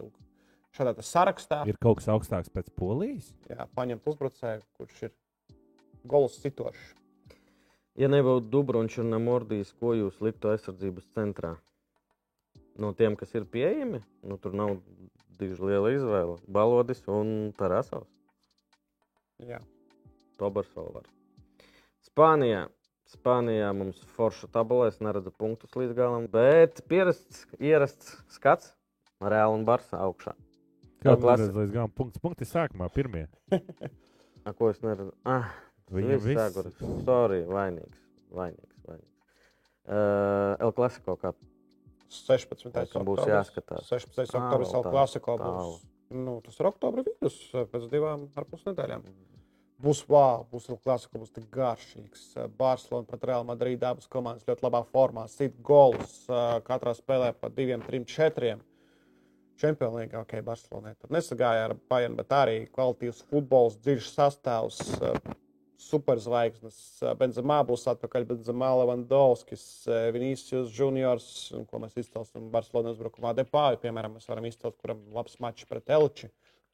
[0.75, 1.63] šādā sarakstā.
[1.71, 3.31] Ir kaut kas augstāks pēc polijas.
[3.51, 5.13] Jā, paņemt uzbrucēju, kurš ir
[6.09, 6.93] gols citošs.
[7.95, 11.55] Ja nebūtu Dubrovs un Mordijs, ko jūs liktu aizsardzības centrā?
[12.79, 14.81] No tiem, kas ir pieejami, nu, tur nav
[15.39, 16.41] diži liela izvēle.
[16.51, 18.11] Balodis un Tarasovs.
[19.47, 19.61] Jā.
[20.39, 21.07] Tobarsovs var.
[22.07, 22.65] Spānijā.
[23.15, 24.89] Spānijā mums ir forša tabula.
[24.91, 26.27] Es neredzu punktus līdz galam.
[26.31, 28.73] Bet pierasts, ierasts skats.
[29.23, 30.35] Reāli un Barça augšā.
[31.05, 31.93] Kā tas līdz galam?
[31.95, 33.29] Punkts, punkti sākumā, pirmie.
[34.47, 35.15] A, ko es neredzu?
[35.25, 35.55] Ah,
[35.93, 36.79] Viņam viss viss saguris.
[37.05, 37.99] Sorry, vainīgs.
[38.35, 39.11] vainīgs, vainīgs.
[39.85, 41.35] Uh, El Clasico kā
[42.09, 42.71] 16.
[42.73, 43.35] Laikam būs oktobris.
[43.35, 43.91] jāskatās.
[43.91, 44.33] 16.
[44.33, 45.75] Ā, oktobris klasiko tālu.
[45.75, 45.85] būs.
[46.15, 49.05] Nu, tas ir oktobra vidus, pēc divām ar pus nedēļām.
[49.85, 52.23] Būs wow, būs vēl klasika, būs tik garšīgs.
[52.57, 55.27] Barcelona pret Real Madrid abas komandas ļoti labā formā.
[55.29, 56.23] Sit gols
[56.69, 58.63] katrā spēlē pa diviem, trim, četriem.
[59.61, 64.81] Čempionu līnijā, ok, Barcelonai tur nesagāja ar Bayern, bet arī kvalitīvs futbols, dziļš sastāvs,
[65.81, 66.77] superzvaigznes.
[67.19, 69.65] Benzemā būs atpakaļ, Benzemā, Levandovskis,
[70.15, 75.39] Vinicius Juniors, un ko mēs izcelsim Barcelonas uzbrukumā Depāju, piemēram, mēs varam izcelt, kuram labs
[75.43, 76.31] mačs pret Elči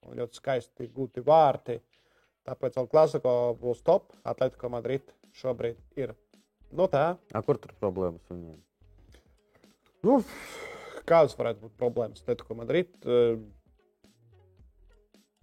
[0.07, 1.79] un ļoti skaisti gūti vārti.
[2.49, 4.15] Tāpēc vēl klasiko būs top.
[4.25, 6.15] Atletico Madrid šobrīd ir
[6.73, 7.13] no tā.
[7.35, 8.59] A, kur tur problēmas viņiem?
[10.07, 10.21] Nu,
[11.09, 12.95] kādas varētu būt problēmas Atletico Madrid?
[13.05, 13.37] Eh,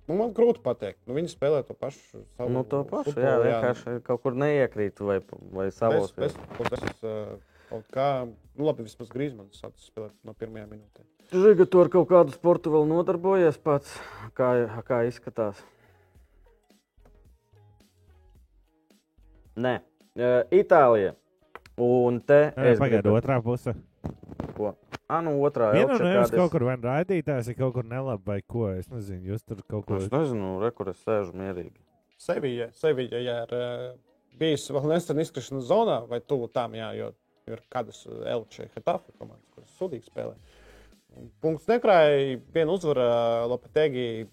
[0.08, 1.01] Nu, man grūti pateikt.
[1.08, 2.22] Nu, viņi spēlē to pašu.
[2.38, 3.12] Savu Nu, to pašu.
[3.12, 5.18] futbolu, Jā, vienkārši kaut kur neiekrīt vai,
[5.51, 6.14] vai savos.
[6.16, 7.34] Bez, bez, bez, uh,
[7.68, 8.05] kaut kā,
[8.55, 11.08] nu, labi, vismaz Grīsmans sācis spēlēt no pirmajām minūtēm.
[11.36, 13.97] Žiga, tu ar kaut kādu sportu vēl nodarbojies pats.
[14.38, 14.53] Kā,
[14.88, 15.60] kā izskatās?
[19.58, 19.80] Nē,
[20.53, 21.16] Itālija.
[21.78, 23.74] Un te es Pagaidā, gribu- otrā puse.
[24.58, 24.74] Ko?
[25.08, 27.86] Ah, nu otrā Viena Elče no jums kaut kur vai nu raidītājs, ir kaut kur
[27.88, 28.68] nelabi vai ko.
[28.74, 30.01] Es nezinu, jūs tur kaut ko.
[30.01, 31.78] Es nezinu, re, kur es sēžu mierīgi.
[32.22, 33.88] Sevija, Sevija ja ir uh,
[34.39, 37.12] bijusi vēl nesen izkrišanas zonā, vai tuvu tam, jā, jo
[37.47, 40.36] ir kādas Elčē, Hetafe komandas, kuras sudīgi spēlē.
[41.18, 43.08] Un Punkts nekrāja, viena uzvara
[43.49, 44.28] Lopetegi.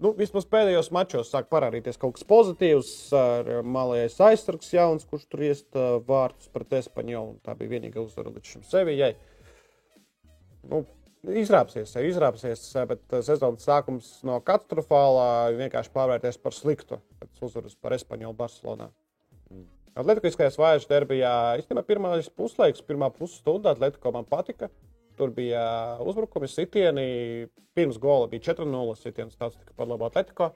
[0.00, 5.44] Nu, vismaz pēdējos mačos sāk parādīties kaut kas pozitīvs ar malējais aizsargs jauns, kurš tur
[5.46, 7.38] iest uh, vārtus pret Espaņolu.
[7.44, 9.14] Tā bija vienīgā uzvara līdz šim Sevijai.
[10.68, 10.82] Nu,
[11.24, 17.96] izrāpsies, izrāpsies, bet uh, sezonas sākums no katastrofālā vienkārši pārvērties par sliktu pēc uzvaras par
[17.96, 18.90] Espaņolu Barcelonā.
[20.00, 24.68] Atletiskajā vājš derbijā īstenībā pirmais puslaiks, pirmā pusstunda Atletico man patika.
[25.20, 25.62] Tur bija
[26.00, 27.06] uzbrukumi, sitieni.
[27.76, 30.54] Pirms gola bija 4-0 sitiens, tāds tika par labu Atletico.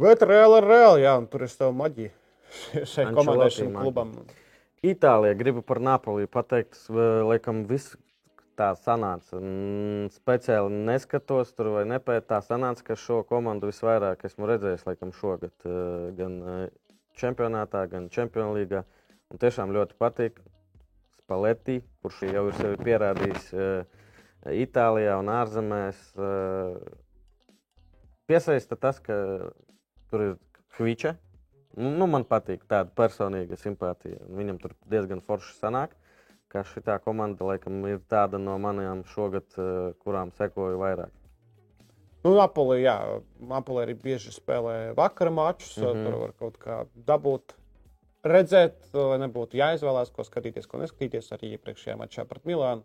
[0.00, 2.14] Bet reāli ir reāli, jā, un tur ir sava maģija
[2.50, 3.82] šai Ancelotti komandai, šim maģija.
[3.82, 4.14] klubam.
[4.80, 7.98] Itālijā gribu par Napoliju pateikt, laikam viss
[8.60, 9.38] tā sanāca.
[9.40, 12.28] Mm, Speciāli neskatos tur vai nepēt.
[12.30, 16.64] Tā sanāca, ka šo komandu visvairāk esmu redzējis laikam šogad eh, gan eh,
[17.20, 18.84] čempionātā, gan čempionu līgā.
[19.30, 20.40] Un tiešām ļoti patīk
[21.30, 23.44] Spalletti, kurš jau ir sevi pierādījis.
[23.54, 23.84] eh,
[24.64, 25.98] Itālijā un ārzemēs.
[26.16, 26.80] Uh,
[28.26, 29.14] piesaista tas, ka
[30.10, 30.32] tur ir
[30.74, 31.12] Hviča.
[31.76, 34.18] Nu, nu, man patīk tāda personīga simpātija.
[34.26, 35.94] Viņam tur diezgan forši sanāk.
[36.50, 41.14] Ka šī komanda, laikam, ir tāda no manām šogad, uh, kurām sekoju vairāk.
[42.24, 42.96] Nu, Napoli, jā,
[43.38, 45.76] Napoli arī bieži spēlē vakara mačus.
[45.76, 46.04] Mm -hmm.
[46.04, 47.54] Tur var kaut kā dabūt,
[48.26, 51.30] redzēt, lai nebūtu jāizvēlās, ko skatīties, ko neskatīties.
[51.36, 52.84] Arī iepriekšējā mačā pret Milānu.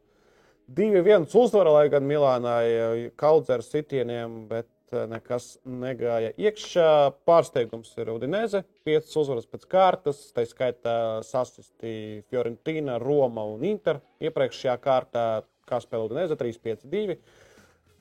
[0.76, 4.70] 2-1 uzvara, lai gan Milānai kaudz ar sitieniem, bet
[5.12, 6.90] nekas negāja iekšā.
[7.28, 8.64] Pārsteigums ir Udinese.
[8.88, 14.02] 5 uzvaras pēc kārtas, tā skaitā sasisti Fiorentīna, Roma un Inter.
[14.24, 15.26] Iepriekšējā kārtā,
[15.70, 17.20] kā spēlē Udinese, 3-5-2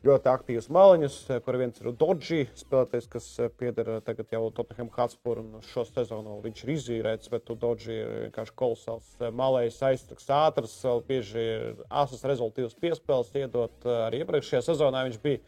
[0.05, 4.43] ļoti aktīvs maliņus, eh, kur viens ir Dodži, spēlētājs, kas eh, pieder eh, tagad jau
[4.53, 10.29] Tottenham Hotspur un šo sezonu viņš ir izīrēts, bet Dodži ir vienkārši kolosāls malējs, aiztraks
[10.29, 13.87] ātrs, vēl bieži ir asas rezultīvs piespēles iedot.
[14.05, 15.41] Arī iepriekšējā sezonā viņš bija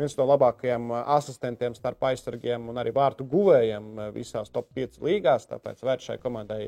[0.00, 5.46] viens no labākajiem asistentiem starp aizsargiem un arī vārtu guvējiem visās top 5 līgās.
[5.50, 6.64] Tāpēc vērts šai komandai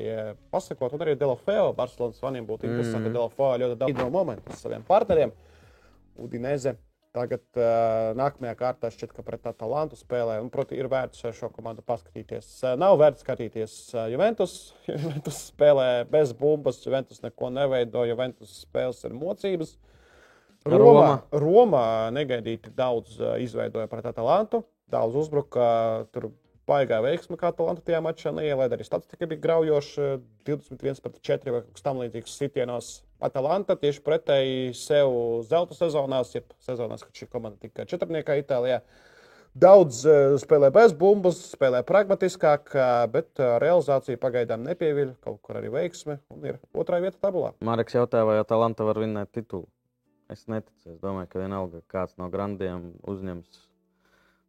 [0.53, 3.09] pasakot, un arī Delofeo, Barcelonas faniem būtu interesanti.
[3.09, 3.17] Mm.
[3.17, 5.33] Delofeo ļoti daudz no momentu saviem partneriem.
[6.21, 6.77] Udineze
[7.13, 10.39] Tagad uh, nākamajā kārtā šķiet, ka pret Atalantu spēlē.
[10.41, 12.47] Un, proti, ir vērts šo komandu paskatīties.
[12.63, 14.55] Uh, nav vērts skatīties uh, Juventus.
[14.89, 19.75] Juventus spēlē bez bumbas, Juventus neko neveido, Juventus spēles ir mocības.
[20.65, 21.11] Roma, Roma.
[21.43, 21.83] Roma
[22.15, 24.63] negaidīti daudz uh, izveidoja pret Atalantu.
[24.89, 25.67] Daudz uzbruka,
[26.15, 26.31] tur
[26.69, 28.77] baigā veiksme, kā Atalanta tajā mačā neielaida.
[28.77, 30.09] Arī statistika bija graujoša,
[30.47, 32.93] 21 pret 4 vai kaut kas tamlīdzīgs sitienos
[33.23, 35.13] Atalanta tieši pretēji sev
[35.47, 38.81] zelta sezonās, jeb sezonās, kad šī komanda tika četrniekā Itālijā.
[39.53, 45.13] Daudz uh, spēlē bez bumbas, spēlē pragmatiskāk, uh, bet uh, realizācija pagaidām nepieviļ.
[45.23, 47.53] Kaut kur arī veiksme un ir otrā vieta tabulā.
[47.63, 49.69] Marks jautāja, vai Atalanta var vinnēt titulu.
[50.33, 50.95] Es neticu.
[50.95, 53.61] Es domāju, ka vienalga kāds no grandiem uzņems.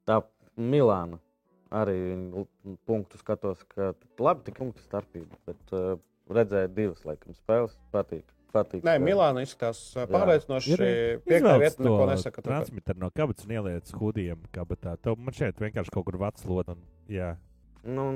[0.09, 0.23] Tā
[0.57, 1.21] Milāna
[1.75, 1.99] arī
[2.89, 5.99] punktu skatos, ka labi, tik punktu starpība, bet uh,
[6.33, 8.25] redzēju divas laikam spēles, patīk
[8.55, 8.85] patīk.
[8.87, 9.81] Nē, Milāna izskatās
[10.11, 10.79] pārliecinoši.
[11.27, 12.45] Piektā vieta, neko nesaka.
[12.47, 14.97] Transmitter no kabatas un ieliec hudiem kabatā.
[15.03, 16.73] Tev man šeit vienkārši kaut kur vats lod.
[16.75, 17.35] Un, jā.
[17.85, 18.09] Nu,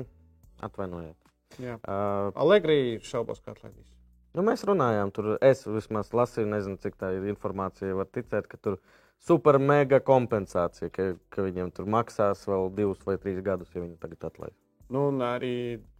[0.65, 1.17] atvainojiet.
[1.59, 1.79] Jā.
[1.81, 3.89] Uh, Allegri šaubos, kā atlaidīs.
[4.37, 7.97] Nu, mēs runājām, tur es vismaz lasīju, nezinu, cik tā ir informācija.
[7.97, 8.77] Var ticēt, ka tur
[9.25, 13.97] super mega kompensācija, ka, ka viņiem tur maksās vēl divus vai trīs gadus, ja viņi
[14.01, 14.55] tagad atlaid.
[14.89, 15.53] Nu, un arī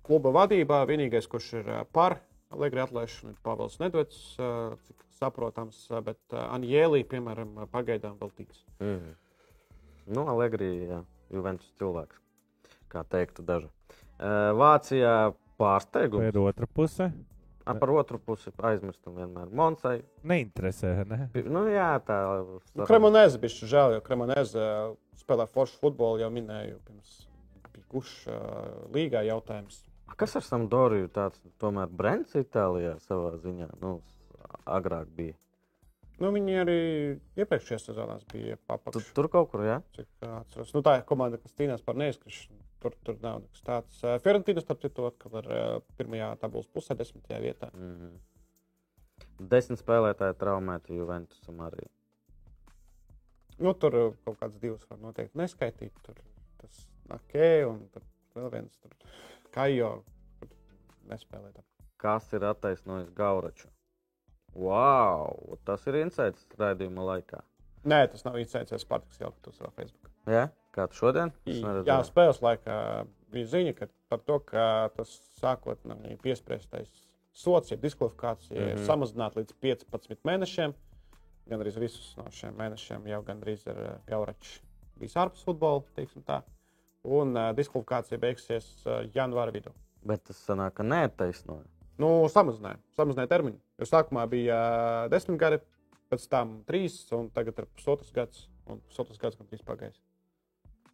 [0.05, 2.19] kluba vadībā vienīgais, kurš ir par
[2.49, 4.19] Allegri atlaišana ir Pāvils Nedvets,
[4.87, 8.63] cik saprotams, bet Anjēlī, piemēram, pagaidām vēl tiks.
[8.81, 9.15] Mm.
[10.09, 12.17] Nu, Allegri, jā, Juventus cilvēks,
[12.89, 13.69] kā teiktu daži.
[14.19, 15.15] Vācijā
[15.61, 16.23] pārsteigums.
[16.23, 17.11] Vai ir otra puse?
[17.69, 19.51] A, par otru pusi aizmirstam vienmēr.
[19.53, 19.99] Monsai.
[20.25, 21.27] Neinteresē, ne?
[21.45, 22.17] Nu, jā, tā.
[22.73, 24.63] Nu, Kremonēze bija žēl, jo Kremonēze
[25.19, 27.19] spēlē foršu futbolu, jau minēju, pirms
[27.75, 28.39] bija kurš uh,
[28.95, 29.83] līgā jautājums.
[30.17, 33.99] Kas ar Sampdoriju tāds tomēr Brents Itālijā savā ziņā nu,
[34.65, 35.35] agrāk bija?
[36.19, 36.79] Nu, viņi arī
[37.39, 39.05] iepriekšējā sezonā bija papildus.
[39.07, 39.77] Tur, tur kaut kur, jā?
[39.95, 40.73] Cik atceros.
[40.75, 42.59] Nu, tā ir komanda, kas cīnās par neizkrišanu.
[42.83, 44.01] Tur, tur nav nekas tāds.
[44.23, 45.47] Fiorentīna starp citu atkal ir
[45.99, 47.71] pirmajā tabulas pusē, desmitajā vietā.
[47.73, 49.47] Mm -hmm.
[49.51, 51.87] Desmit spēlētāji traumēti Juventusam arī.
[53.59, 55.91] Nu, tur kaut kāds divs var noteikti neskaitīt.
[56.03, 56.15] Tur
[56.57, 57.35] tas ok,
[57.67, 58.03] un tur
[58.35, 58.77] vēl viens.
[58.77, 58.91] Tur
[59.53, 59.91] Kajo
[61.09, 61.51] nespēlē.
[61.55, 61.65] Tā.
[61.99, 63.67] Kas ir attaisnojis Gauraču?
[64.55, 65.57] Wow!
[65.67, 67.41] Tas ir insights raidījuma laikā.
[67.89, 70.11] Nē, tas nav insights, es patiks jau to savā Facebook.
[70.29, 71.31] Jā, kā tu šodien?
[71.47, 72.75] Jā, spēles laikā
[73.33, 74.63] bija ziņa ka par to, ka
[74.97, 76.91] tas sākotnēji piespriestais
[77.35, 78.79] sots, ja diskvalifikācija mm -hmm.
[78.79, 80.73] ir samazināta līdz 15 mēnešiem.
[81.49, 83.77] Gan arī visus no šiem mēnešiem jau gandrīz ir
[84.07, 84.59] Gauračs
[84.99, 86.41] bijis ārpus futbola, teiksim tā
[87.07, 89.73] un uh, diskvalifikācija beigsies uh, janvāra vidū.
[90.07, 91.67] Bet tas sanāk, ka neattaisnoja.
[91.99, 93.59] Nu, samazināja, samazināja termiņu.
[93.79, 95.59] Jo sākumā bija uh, desmit gadi,
[96.11, 99.99] pēc tam trīs, un tagad ir pusotrs gads, un pusotrs gads gan trīs pagājis.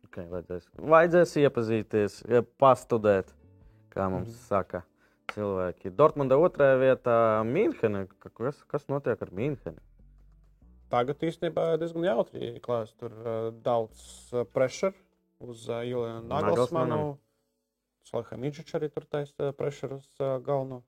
[0.10, 2.20] Okay, vajadzēs, vajadzēs iepazīties,
[2.62, 3.34] pastudēt,
[3.94, 4.46] kā mums mm -hmm.
[4.48, 4.86] saka
[5.34, 5.92] cilvēki.
[5.96, 7.18] Dortmunda otrajā vietā-
[7.56, 8.08] Mīnhene.
[8.24, 9.82] Kas, kas notiek ar Mīnheni?
[10.90, 12.94] Tagad īstenībā diezgan jautri klājas.
[13.00, 14.94] Tur uh, daudz pressure
[15.40, 17.00] uz uh, Julianu Nagelsmanu.
[18.06, 20.84] Slēgta Midžiča arī tur taisa pressure uz uh, galveno.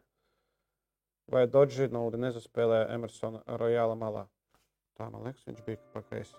[1.32, 4.28] Vai Dodži no Udinese spēlē Emersona Royāla malā.
[4.98, 6.38] Tā man liekas, viņš bija pa kreisi.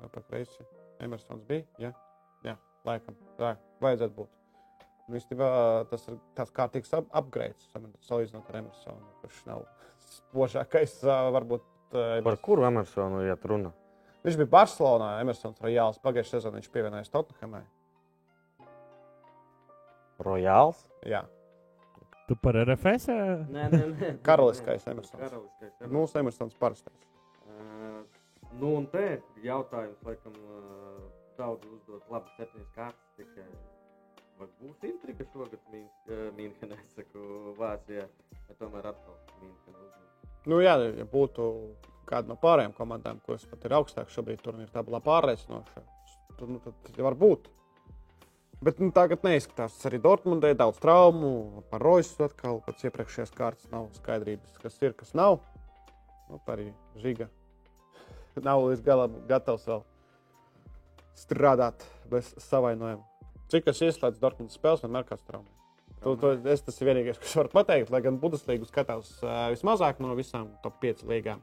[0.00, 0.66] Pa kreisi.
[1.00, 1.90] Emersons bija, jā,
[2.44, 3.16] jā, laikam.
[3.38, 4.36] Tā vajadzētu būt.
[5.08, 5.48] Un, īstenībā
[5.90, 7.70] tas ir tāds kārtīgs upgrades,
[8.06, 9.64] salīdzinot ar Emersonu, kurš nav
[10.04, 10.98] spožākais,
[11.34, 11.64] varbūt
[11.96, 13.72] uh, Par kuru Emersonu iet runa?
[14.24, 16.00] Viņš bija Barcelonā, Emersons Rojāls.
[16.04, 17.64] Pagājušajā sezonā viņš pievienojās Tottenhamai.
[20.20, 20.84] Rojāls?
[21.08, 21.24] Jā,
[22.30, 23.08] Tu par RFS?
[23.50, 24.08] Nē, nē, nē.
[24.22, 25.18] Karaliskais Emersons.
[25.18, 25.94] Karaliskais Emersons.
[25.96, 27.00] Mūsu Emersons parastais.
[27.42, 28.04] Uh,
[28.60, 29.02] nu, un te
[29.42, 31.00] jautājums, laikam, uh,
[31.40, 33.48] daudz uzdot labi septiņas kārtas tikai.
[34.38, 35.66] Vai būs intriga šogad
[36.38, 37.24] Mīnhenē, saku,
[37.58, 38.06] Vācijā,
[38.46, 40.30] vai tomēr atkal Mīnhenē uzņemt?
[40.54, 41.48] Nu, jā, ja būtu
[42.10, 45.82] kāda no pārējām komandām, kuras pat ir augstākas šobrīd turnīra tabulā pārliecinoša,
[46.36, 47.48] tad, nu, tad var būt.
[48.60, 49.78] Bet nu, tagad neizskatās.
[49.78, 54.92] Tas arī Dortmundē daudz traumu, par Roisu atkal pēc iepriekšējās kārtas nav skaidrības, kas ir,
[54.98, 55.38] kas nav.
[56.28, 56.66] Nu, tā arī
[57.00, 57.30] Žiga
[58.48, 59.80] nav līdz galam gatavs vēl
[61.16, 63.06] strādāt bez savainojuma.
[63.50, 65.48] Cik es ieslēdzu Dortmundas spēles, vienmēr kāds traumē.
[66.04, 69.98] To, to, es tas ir vienīgais, kas var pateikt, lai gan Bundeslīgu skatās uh, vismazāk
[70.00, 71.42] no visām top 5 līgām.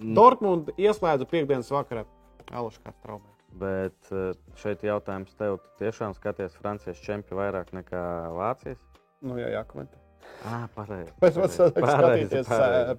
[0.00, 0.14] Mm.
[0.16, 2.06] Dortmund ieslēdza piekdienas vakarā.
[2.50, 3.28] Alaska traumē.
[3.60, 8.02] Bet uh, šeit jautājums tev, tu tiešām skaties Francijas čempionu vairāk nekā
[8.36, 8.80] Vācijas?
[9.20, 9.98] Nu, jā, jākomentē.
[10.46, 11.12] Ah, pareizi.
[11.20, 12.50] Pēc tam skatīties,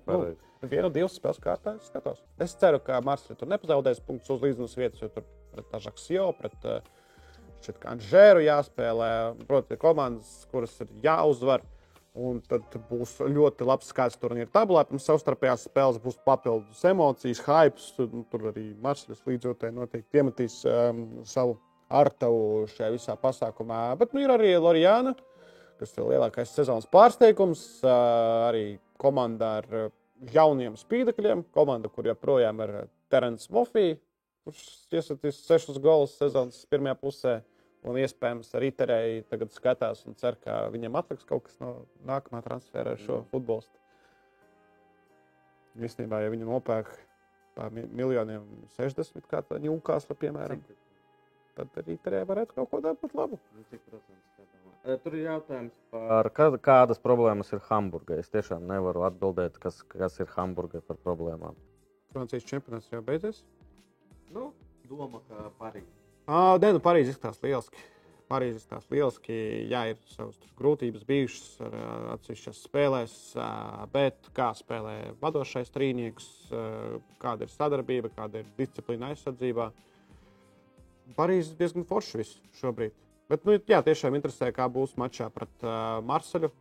[0.06, 0.22] nu.
[0.62, 2.20] Vienu, divas spēles kārtā es skatos.
[2.42, 5.26] Es ceru, ka Marsļa tur nepazaudēs punktus uz līdzenas vietas, jo tur
[5.56, 6.84] pret Ažaksio, pret uh,
[7.82, 9.10] ka Anžēru jāspēlē.
[9.48, 11.66] Protams, ir komandas, kuras ir jāuzvar.
[12.12, 14.84] Un tad būs ļoti labs skats turnīra tabulā.
[14.88, 17.80] Pirms savstarpējās spēles būs papildus emocijas, hype.
[18.12, 21.56] Nu, tur arī Marsļas līdzjūtēji noteikti iemetīs um, savu
[21.88, 23.80] artavu šajā visā pasākumā.
[24.00, 25.16] Bet nu, ir arī Lorijāna,
[25.80, 27.64] kas ir lielākais sezonas pārsteigums.
[27.80, 27.96] Uh,
[28.50, 28.66] arī
[29.00, 29.90] komanda ar uh,
[30.36, 31.46] jauniem spīdekļiem.
[31.56, 32.76] Komanda, kur joprojām ir
[33.12, 33.96] Terence Mofija,
[34.44, 37.40] kurš iesatīs sešus golus sezonas pirmajā pusē.
[37.84, 42.44] Un iespējams, arī Terēji tagad skatās un cer, ka viņam atliks kaut kas no nākamā
[42.46, 43.80] transfera ar šo futbolistu.
[45.82, 46.92] Īstenībā, ja viņi nopērk
[47.56, 48.44] par mi- miljoniem
[48.78, 50.62] 60, kā tā Ņūkāsla, piemēram,
[51.56, 53.40] tad arī Terēji varētu kaut ko dabūt labu.
[53.56, 54.28] Nu, cik procents
[55.04, 58.18] Tur ir jautājums par kā- kādas problēmas ir Hamburgā.
[58.18, 61.54] Es tiešām nevaru atbildēt, kas, kas ir Hamburgā par problēmām.
[62.12, 63.44] Francijas čempionāts jau beidzies.
[64.34, 64.52] Nu,
[64.90, 66.01] doma, ka Parīzē.
[66.32, 67.82] Uh, Nē, nu, Parīzē izskatās lieliski.
[68.32, 69.36] Parīzē izskatās lieliski.
[69.68, 73.16] Jā, ir savas grūtības bijušas ar ā, atsevišķās spēlēs,
[73.92, 76.30] bet kā spēlē vadošais trīnieks,
[77.20, 79.68] kāda ir sadarbība, kāda ir disciplīna aizsardzībā.
[81.18, 82.96] Parīzē diezgan forši viss šobrīd.
[83.32, 86.52] Bet, nu, jā, tiešām interesē, kā būs mačā pret uh, Marseļu.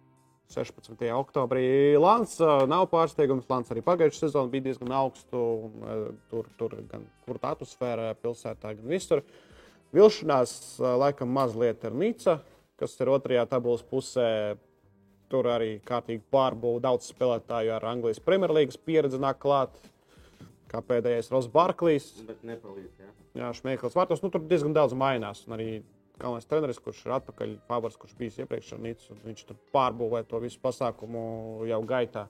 [0.50, 0.98] 16.
[1.14, 3.46] oktobrī Lans uh, nav pārsteigums.
[3.50, 5.30] Lans arī pagājušajā sezonā bija diezgan augsts.
[5.30, 9.22] Uh, tur, tur gan kurta atmosfēra pilsētā, gan visur.
[9.96, 12.38] Vilšanās laikam mazliet ir Nica,
[12.78, 14.56] kas ir otrajā tabulas pusē.
[15.30, 19.76] Tur arī kārtīgi pārbūvēta daudz spēlētāju ar Anglijas Premjerlīgas pieredzi nāk klāt.
[20.70, 22.08] Kā pēdējais Ross Barklīs,
[22.46, 22.98] nepalīdz.
[22.98, 23.10] Ja?
[23.38, 24.24] Jā, Šmēklis vārtos.
[24.24, 25.44] Nu, tur diezgan daudz mainās.
[25.46, 25.68] Un arī
[26.20, 30.42] galvenais treneris, kurš ir atpakaļ, Fabers, kurš bijis iepriekš ar Nīcu, viņš tur pārbūvē to
[30.42, 31.22] visu pasākumu
[31.70, 32.26] jau gaitā.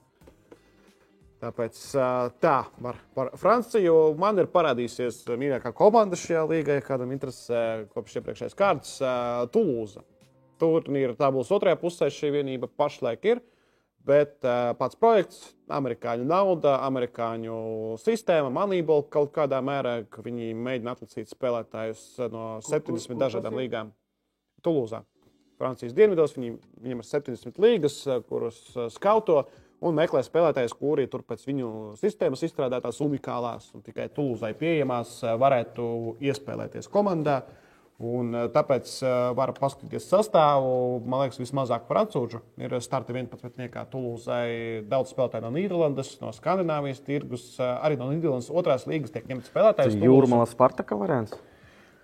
[1.41, 1.77] Tāpēc
[2.37, 8.57] tā, par, par Franciju man ir parādījusies mīļākā komanda šajā līgā, kādam interesē kopš iepriekšējās
[8.57, 8.91] kārtas-
[9.55, 10.03] Tulūza.
[10.61, 13.41] Turnīra tabulas otrajā pusē šī vienība pašlaik ir.
[14.05, 17.57] Bet uh, pats projekts, amerikāņu nauda, amerikāņu
[18.01, 23.57] sistēma, manībola kaut kādā mērā, ka viņi mēģina atlasīt spēlētājus no 70 kur dažādām tas
[23.57, 23.61] ir?
[23.61, 23.91] līgām.
[24.65, 25.03] Tulūzā,
[25.61, 28.57] Francijas dienvidos, viņi, viņiem ir 70 līgas, kuras
[28.93, 29.43] skauto
[29.81, 31.71] un meklē spēlētājus, kuri tur pēc viņu
[32.01, 35.89] sistēmas izstrādātās unikālās un tikai Tulūzai pieejamās eh, varētu
[36.21, 37.41] iespēlēties komandā.
[38.01, 40.71] Un, eh, tāpēc uh, var paskatīties sastāvu.
[41.05, 43.85] Man liekas, vismazāk frančūžu ir starta 11.
[43.93, 44.47] Tulūzai.
[44.89, 49.93] Daudz spēlētāju no Nīderlandes, no Skandināvijas tirgus, arī no Nīderlandes otrās līgas tiek ņemts spēlētājs.
[49.93, 50.09] Tulūza.
[50.09, 51.37] Jūrmala Spartaka variants.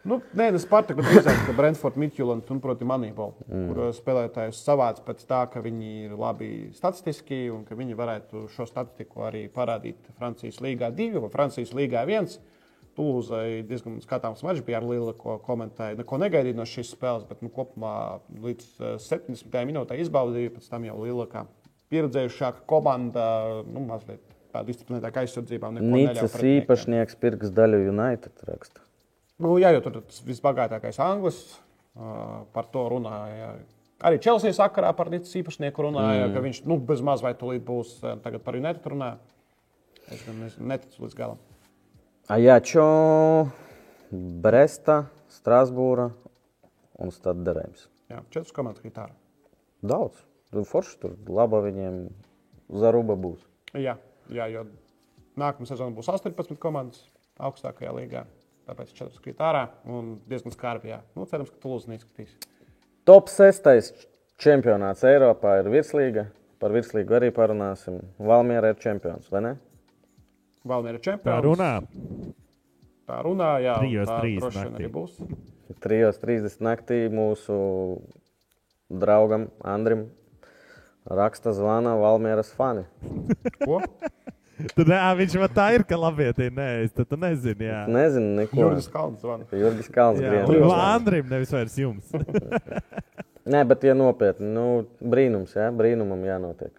[0.07, 3.63] Nu, nē, tas Spartak, bet drīzāk Brentford, Midtjylland un, proti, Manībola, mm.
[3.67, 8.45] kur uh, spēlētājs savāc pēc tā, ka viņi ir labi statistiski un ka viņi varētu
[8.53, 12.37] šo statistiku arī parādīt Francijas līgā 2 vai Francijas līgā 1.
[12.97, 15.99] Tūlūzai diezgan skatāms mačs bija ar Lielu, ko komentēja.
[15.99, 19.59] Neko negaidīja no šīs spēles, bet nu, kopumā līdz uh, 70.
[19.69, 20.55] minūtē izbaudīja.
[20.55, 21.45] Pēc tam jau Liela kā
[21.91, 23.27] pieredzējušāka komanda,
[23.67, 24.23] nu, mazliet
[24.55, 25.75] tā disciplinētāka aizsardzībā.
[25.77, 28.86] Nīcas īpašnieks pirks daļu United raksta.
[29.43, 33.53] Nu, jā, jo tur tas visbagātākais anglis uh, par to runāja.
[34.07, 36.33] Arī Chelsea sakarā par Nīcas īpašnieku runāja, mm.
[36.35, 39.15] ka viņš nu, bez maz vai tūlīt būs tagad par United runā.
[40.07, 41.41] Es nezinu, neticu līdz galam.
[42.31, 42.87] Ajačo,
[44.43, 46.09] Bresta, Strasbūra
[47.03, 47.87] un Stadderēms.
[48.07, 49.13] Jā, četras komandas gitāra.
[49.83, 50.21] Daudz.
[50.51, 52.05] Tur forši tur laba viņiem
[52.79, 53.41] zaruba būs.
[53.75, 53.97] Jā,
[54.31, 54.63] jā, jo
[55.39, 57.03] nākamā sezona būs 18 komandas
[57.37, 58.23] augstākajā līgā.
[58.67, 60.89] Tāpēc 4 krīt ārā un diezgan skarbi.
[60.91, 60.99] jā.
[61.15, 62.33] Nu, cerams, ka Tulūza neizskatīs.
[63.07, 64.03] Top 6.
[64.43, 66.27] čempionāts Eiropā ir virslīga.
[66.59, 68.01] Par virslīgu arī parunāsim.
[68.19, 69.51] Valmiera ir čempions, vai ne?
[70.67, 71.43] Valmiera Tā čempions.
[71.45, 71.71] runā.
[73.07, 73.75] Tā runā, jā.
[74.09, 74.83] tā trīs droši vien naktī.
[74.83, 75.19] arī būs.
[75.85, 77.57] 3.30 naktī mūsu
[78.89, 80.07] draugam Andrim
[81.07, 82.83] raksta zvana Valmieras fani.
[83.63, 83.79] Ko?
[84.57, 87.67] Tad ā, viņš man tā ir, ka labietī nē, es tad tu nezini.
[87.67, 88.57] Jā, Nezinu, neko.
[88.63, 89.45] Juris Kalns zvana.
[89.53, 90.31] Jurgis Kalns jā.
[90.33, 90.65] griež.
[90.65, 92.09] un Andrim nevis vairs jums.
[93.53, 94.65] Nē, bet ja nopietni, nu,
[94.99, 96.73] brīnums, jā, brīnumam jānotiek.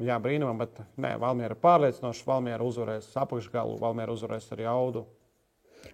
[0.00, 2.22] Jā, brīnumam, bet nē, Valmiera pārliecinoši.
[2.24, 5.04] Valmiera uzvarēs apakšgalu, Valmiera uzvarēs arī audu.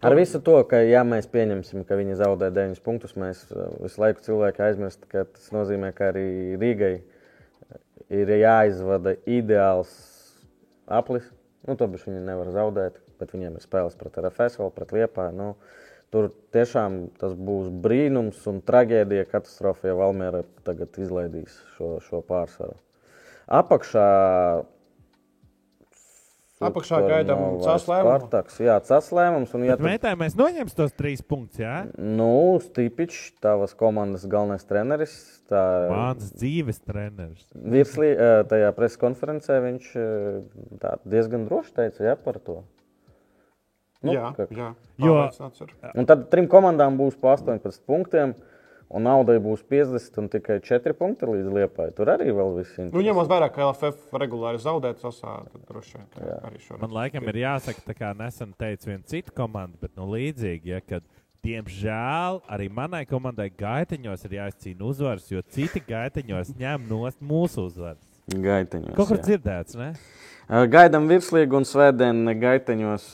[0.05, 4.03] Ar visu to, ka, ja mēs pieņemsim, ka viņi zaudē 9 punktus, mēs uh, visu
[4.03, 6.29] laiku cilvēki aizmirst, ka tas nozīmē, ka arī
[6.61, 6.93] Rīgai
[8.15, 9.91] ir jāizvada ideāls
[10.87, 11.27] aplis.
[11.67, 15.35] Nu, to bišķi viņi nevar zaudēt, bet viņiem ir spēles pret RFS, vēl pret Liepāju.
[15.35, 15.49] Nu,
[16.15, 22.79] tur tiešām tas būs brīnums un traģēdija, katastrofa, ja Valmiera tagad izlaidīs šo, šo pārsvaru.
[23.47, 24.07] Apakšā
[26.57, 28.15] Apakšā gaidām CAS lēmumu.
[28.17, 29.51] Spartaks, jā, CAS lēmums.
[29.55, 31.83] Un, ja tu- mētā mēs noņemsim tos trīs punktus, jā?
[32.01, 35.13] Nu, Stipičs, tavas komandas galvenais treneris.
[35.51, 37.45] Tā Mans dzīves treneris.
[37.55, 38.15] virslī,
[38.49, 39.91] tajā preses konferencē viņš
[40.81, 42.63] tā diezgan droši teica jā, par to.
[44.03, 44.75] Nu, jā, ka- jā.
[44.99, 45.29] Jo-.
[45.95, 48.35] Un tad trim komandām būs pa 18 punktiem,
[48.95, 51.89] un naudai būs 50 un tikai 4 punkti līdz liepai.
[51.97, 52.91] Tur arī vēl viss ir.
[52.95, 56.83] Nu, ņemot vērā, ka LFF regulāri zaudē tad droši vien arī šoreiz.
[56.83, 60.83] Man laikam ir jāsaka, tā kā nesen teica viena cita komanda, bet nu līdzīgi, ja,
[60.85, 61.07] kad
[61.47, 68.16] diemžēl arī manai komandai gaiteņos ir jāizcīna uzvaras, jo citi gaiteņos ņem nost mūsu uzvaras.
[68.27, 68.97] Gaiteņos.
[68.97, 69.27] Kaut kur jā.
[69.29, 69.93] dzirdēts, ne?
[70.47, 73.09] Gaidām virslīgu un svētdienu gaiteņos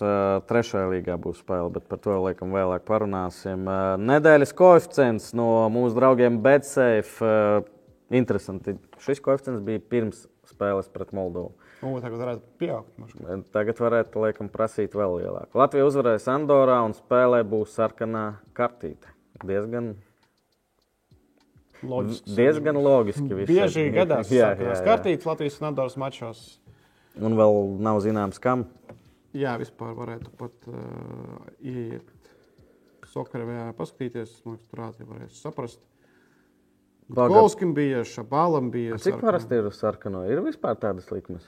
[0.49, 3.65] trešajā līgā būs spēle, bet par to laikam vēlāk parunāsim.
[4.01, 7.65] Nedēļas koeficients no mūsu draugiem Betsafe.
[8.13, 8.77] Interesanti.
[9.01, 11.55] Šis koeficients bija pirms spēles pret Moldovu.
[11.83, 12.93] Nu, tagad varētu pieaugt.
[13.27, 15.59] Eh, Tagad varētu laikam prasīt vēl lielāku.
[15.59, 19.11] Latvija uzvarēs Andorā un spēlē būs sarkanā kartīte.
[19.43, 19.97] Diezgan,
[21.83, 22.35] Loģiski.
[22.39, 23.39] diezgan loģiski.
[23.49, 23.95] Bieži ir.
[23.97, 24.53] gadās jā.
[24.87, 26.43] kartītes Latvijas un Andoras mačos.
[27.21, 28.67] Un vēl nav zināms, kam.
[29.37, 32.09] Jā, vispār varētu pat uh, ieiet
[33.13, 34.39] Sokarā, paskatīties.
[34.47, 35.81] Man liekas, tur ātri varēs saprast.
[37.13, 38.97] Golskim bija, Šabālam bija.
[39.01, 40.23] Cik parasti ir uz sarkano?
[40.31, 41.45] Ir vispār tādas likmes?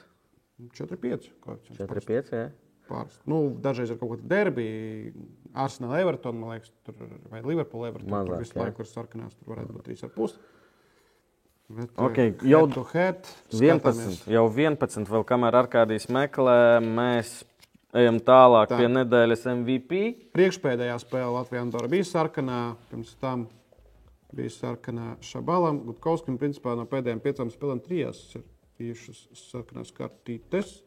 [0.77, 1.31] 4-5.
[1.79, 2.35] 4-5.
[2.35, 2.49] jā.
[2.89, 3.17] Pāris.
[3.29, 5.13] Nu, dažreiz ir kaut kāda derbija,
[5.55, 8.11] Arsenal, Everton, man liekas, tur, vai Liverpool, Everton.
[8.11, 10.37] Mazāk, tur visu laiku ir sarkanās, tur varētu būt 3,5.
[11.75, 13.81] Bet, Ok, eh, jau head to head, 11.
[13.81, 14.23] skatāmies.
[14.29, 15.09] Jau 11.
[15.09, 17.39] Vēl kamēr Arkādijas meklē, mēs
[17.95, 18.77] ejam tālāk Tā.
[18.77, 20.01] Pie nedēļas MVP.
[20.35, 22.59] Priekšpēdējā spēlē Latvijā Andorra bija sarkanā,
[22.91, 23.47] pirms tam
[24.35, 25.81] bija sarkanā Šabalam.
[25.87, 28.45] Gutkovskim, principā no pēdējām piecām spēlēm trijās ir
[28.77, 30.83] bijušas sarkanās kartītes.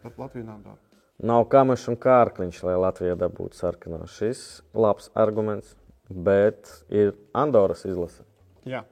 [0.00, 0.85] Tad Latvija un Andorra.
[1.18, 4.02] Nav kamešs un kārkliņš, lai Latvija dabūtu sarkano.
[4.10, 5.76] Šis labs arguments,
[6.10, 8.24] bet ir Andoras izlase.
[8.66, 8.82] Jā,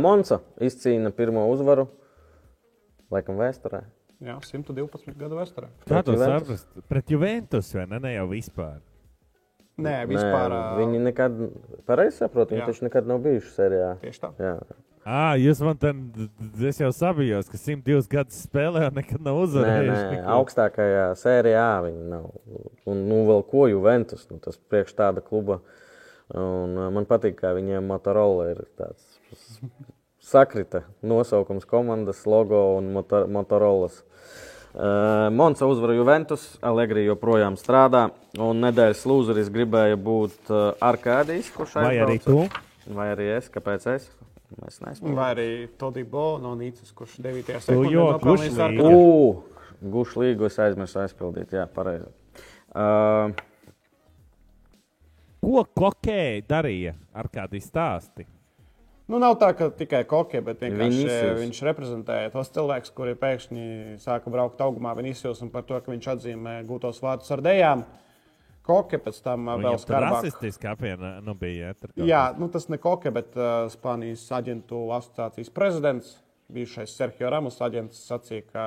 [0.00, 1.88] Monza izcīna pirmo uzvaru,
[3.12, 3.82] laikam vēsturē.
[4.22, 5.68] jā 112 gadu vēsturē.
[5.88, 6.68] Kā to saprast?
[6.88, 7.98] Pret Juventus vai ne?
[7.98, 8.80] Ne jau vispār.
[9.82, 10.52] Nē, vispār.
[10.52, 11.38] Nē, viņi nekad,
[11.88, 12.66] pareizi saprot, viņi Jā.
[12.68, 13.92] taču nekad nav bijuši sērijā.
[14.04, 14.30] Tieši tā.
[14.38, 14.54] Jā.
[15.02, 15.90] Ah, jūs man te,
[16.68, 19.96] es jau sabijos, ka 102 gadus spēlē un nekad nav Nē, uzvarējuši.
[19.96, 20.28] nē, neko.
[20.36, 22.28] augstākajā sērijā viņi nav.
[22.86, 25.58] Un, nu, vēl ko Juventus, nu, tas priekš tāda kluba.
[26.38, 29.02] Un, man patīk, kā viņiem Motorola ir tāds
[30.22, 34.04] sakrita nosaukums komandas, logo un motor, Motorolas.
[34.72, 38.06] Uh, Monsa uzvara Juventus, Allegri joprojām strādā.
[38.40, 42.54] Un nedēļas lūzeris gribēja būt uh, Arkādijs, kurš Vai arī aizbrauca.
[42.86, 42.94] tu?
[42.96, 44.06] Vai arī es, kāpēc es?
[44.60, 45.14] Mēs neesam.
[45.16, 45.46] Vai arī
[45.80, 47.46] Todibo no Nīcas, kurš 9.
[47.48, 48.90] Tu sekundē jo, nopelnīja kurš sarkanu.
[48.90, 48.98] līga?
[48.98, 49.64] Ugh,
[49.96, 51.56] gušu līgu es aizmirsu aizpildīt.
[51.56, 52.10] Jā, pareizi.
[52.72, 53.32] Uh,
[55.42, 58.22] Ko kokēji darīja ar kādu stāstu?
[59.10, 61.40] Nu, nav tā, ka tikai kokie, bet vienkārši Vinicius.
[61.40, 63.64] viņš reprezentēja tos cilvēkus, kuri pēkšņi
[64.00, 67.82] sāka braukt augumā Vinicius un par to, ka viņš atzīmē gūtos vārdus ar dejām.
[68.66, 70.20] Kokie pēc tam ā, vēl skarbāk.
[70.20, 71.72] rasistiski apiena nu, bija.
[71.96, 76.18] Ja, Jā, nu, tas ne kokie, bet uh, Spānijas aģentu asociācijas prezidents.
[76.52, 78.64] Bijušais Sergio Ramos aģents sacīja, ka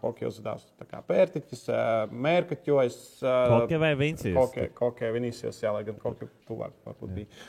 [0.00, 2.96] kokie uzvedās tā kā pērtiķis, uh, mērkaķojas.
[3.22, 4.34] Uh, Kokie vai Vinicius?
[4.34, 7.44] Kokie, kokie Vinicius, jā, lai gan kokie tuvāk varbūt bija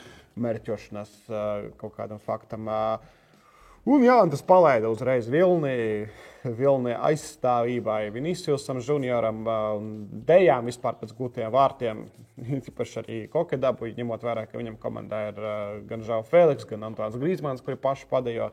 [0.46, 2.70] mērķošanās uh, kaut kādam faktam.
[2.70, 3.18] Uh,
[3.90, 6.06] Un jā, un tas palaida uzreiz vilni,
[6.44, 9.88] vilni aizstāvībai, Viniciusam, Junioram un
[10.28, 12.04] Dejām vispār pēc gūtiem vārtiem.
[12.60, 15.40] Īpaši arī Kokedabu, ņemot vērā, ka viņam komandā ir
[15.90, 18.52] gan Žāle Feliks, gan Antons Grīsmans, kuri paši padējo.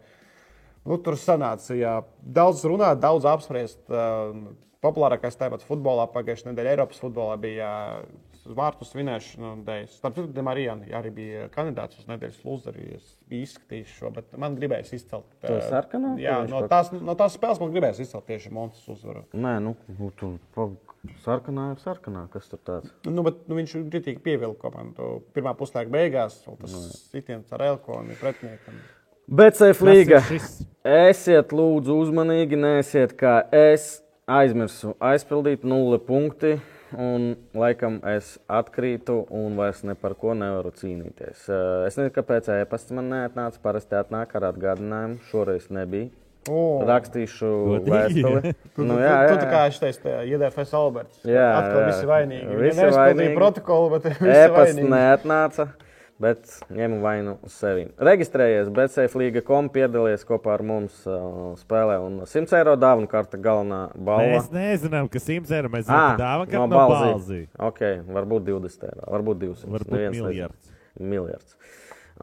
[0.86, 3.82] Nu, tur sanāca, ja daudz runāt, daudz apspriest.
[4.86, 7.68] Populārākais tāpat futbolā pagājušajā nedēļā Eiropas futbolā bija
[8.56, 9.96] vārtu svinēšana un dēļas.
[10.00, 12.86] Starp citu, Marijana arī bija kandidāts uz nedēļas lūzeri.
[12.96, 15.28] Es biju izskatījis šo, bet man gribējās izcelt.
[15.44, 16.14] To sarkano?
[16.20, 19.24] Jā, no tās, no tās spēles man gribējās izcelt tieši Montes uzvaru.
[19.36, 20.36] Nē, nu, nu tur
[21.24, 22.26] sarkanā ir sarkanā.
[22.32, 22.92] Kas tur tāds?
[23.08, 25.20] Nu, bet, nu, viņš kritīgi pievilka komandu.
[25.36, 26.78] Pirmā puslaika beigās vēl tas
[27.10, 28.78] sitiens ar Elko un pretiniekam.
[29.26, 30.22] BCF līga.
[30.22, 30.58] Tas ir šis.
[30.86, 33.96] Esiet lūdzu uzmanīgi, neesiet kā es
[34.30, 36.56] aizmirsu aizpildīt nulle punkti.
[36.94, 41.48] Un laikam es atkrītu un vairs ne par ko nevaru cīnīties.
[41.50, 43.58] Eh, Es nezinu, kāpēc e-pasts man neatnāca.
[43.62, 45.18] Parasti atnāk ar atgādinājumu.
[45.32, 46.12] Šoreiz nebija.
[46.46, 46.84] Oh.
[46.86, 47.48] Rakstīšu
[47.88, 48.52] vēstuli.
[48.76, 51.24] Tu, Nu, tu, jā, tu, jā, tu kā es teicu, IDFS Alberts.
[51.26, 51.86] Jā, atkal jā.
[51.90, 52.58] visi vainīgi.
[52.60, 53.34] Visi neizpildīja vainīgi.
[53.40, 55.66] protokolu, bet visi E-pasts neatnāca,
[56.22, 57.86] bet ņemu vainu uz sevi.
[58.00, 63.40] Reģistrējies BCF līga kom, piedalies kopā ar mums uh, spēlē un 100 eiro dāvana karta
[63.40, 64.30] galvenā balva.
[64.36, 66.16] Mēs nezinām, kas simts eiro mēs zinām.
[66.20, 67.42] Dāvana, ka no no Balzī.
[67.68, 67.82] Ok,
[68.16, 69.74] varbūt 20 eiro, varbūt 200.
[69.76, 70.72] Varbūt miljards.
[70.96, 71.58] Miljards.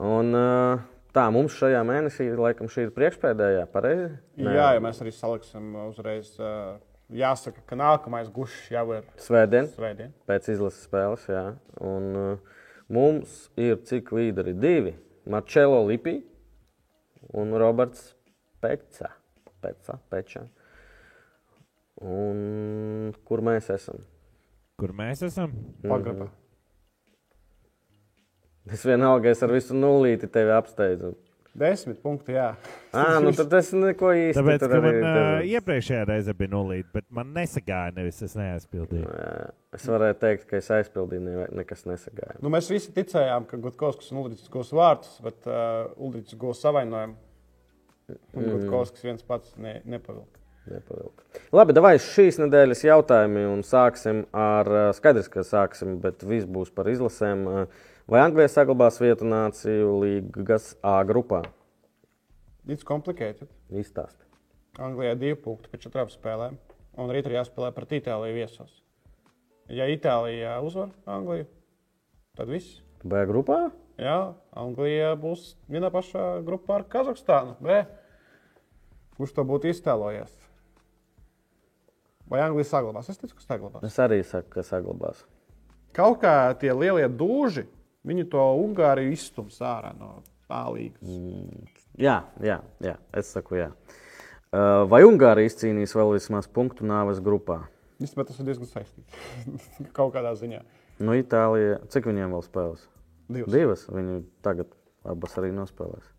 [0.02, 0.82] Un, uh,
[1.14, 4.10] tā, mums šajā mēnesī, laikam, šī ir priekšpēdējā, pareizi?
[4.42, 4.56] Nē.
[4.58, 6.34] Jā, ja mēs arī saliksim uzreiz.
[6.42, 6.56] ā,
[7.14, 9.68] Jāsaka, ka nākamais gušs jau ir Svētdien.
[9.76, 10.14] svētdien.
[10.26, 11.28] pēc izlases spēles.
[11.30, 11.44] Jā.
[11.84, 12.53] Un, uh,
[12.92, 14.96] mums ir cik līderi divi.
[15.30, 16.18] Marčelo Lipī
[17.34, 18.14] un Roberts
[18.62, 19.14] Peca.
[19.64, 20.44] Peca, Peča.
[22.04, 24.02] Un kur mēs esam?
[24.80, 25.54] Kur mēs esam?
[25.86, 26.28] Pagrabā.
[28.72, 31.14] Es vienalga, es ar visu nulīti tevi apsteidzu.
[31.54, 32.48] Desmit punkti, jā.
[32.98, 36.90] Ah, nu tad es neko īsti Tāpēc, ka arī man uh, iepriekšējā reizē bija nulīte,
[36.96, 39.06] bet man nesagāja, nevis es neaizpildīju.
[39.06, 42.40] Jā, Es varēju teikt, ka es aizpildīju, ne, nekas nesagāja.
[42.42, 47.20] Nu, mēs visi ticējām, ka Gutkovskis un Ulrichs gūs vārtus, bet uh, Ulrichs gūs savainojumu.
[48.34, 48.50] Un Mm.
[48.52, 50.42] Gutkovskis viens pats ne, nepavilka.
[50.68, 51.24] Nepavilka.
[51.56, 56.90] Labi, vai šīs nedēļas jautājumi un sāksim ar, skaidrs, ka sāksim, bet viss būs par
[56.92, 57.46] izlasēm.
[57.48, 57.64] Ā,
[58.04, 61.40] Vai Anglija saglabās vietu nāciju līgas A grupā?
[62.68, 63.48] It's complicated.
[63.72, 64.26] Izstāsti.
[64.84, 66.58] Anglijā divi punkti pēc četrām spēlēm,
[67.00, 68.74] un rīt ir jāspēlē pret Itāliju viesos.
[69.72, 71.46] Ja Itālija uzvar Angliju,
[72.36, 72.82] tad viss.
[73.08, 73.70] B grupā?
[73.96, 77.56] Jā, Anglija būs vienā pašā grupā ar Kazahstānu.
[77.64, 77.86] B.
[79.16, 80.34] Kurš to būtu iztēlojies?
[82.28, 83.08] Vai Anglija saglabās?
[83.14, 83.88] Es ticu, ka saglabās.
[83.88, 85.24] Es arī saku, ka saglabās.
[85.96, 87.64] Kaut kā tie lielie dūži,
[88.08, 90.18] viņi to Ungāriju izstums ārā no
[90.50, 91.84] tā līnijas.
[92.00, 93.70] Jā, jā, jā, es saku, jā.
[94.54, 97.64] Ā, Vai Ungārija izcīnīs vēl vismaz punktu nāves grupā?
[98.04, 99.20] Īstenībā tas ir diezgan saistīts.
[99.98, 100.64] Kaut kādā ziņā.
[101.04, 102.88] Nu, Itālija, cik viņiem vēl spēlēs?
[103.34, 103.54] Divas.
[103.54, 103.86] Divas.
[103.90, 104.74] Viņi tagad
[105.08, 106.10] abas arī nospēlēs.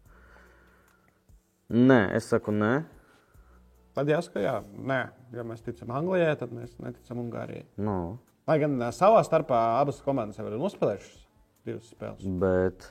[1.75, 2.73] Nē, es saku, nē.
[3.95, 5.01] Tad jāsaka, jā, nē,
[5.37, 7.69] ja mēs ticam Anglijai, tad mēs neticam Ungārijai.
[7.79, 11.24] No, Lai gan savā starpā abas komandas jau ir nospēlējušas
[11.65, 12.89] divas spēles, bet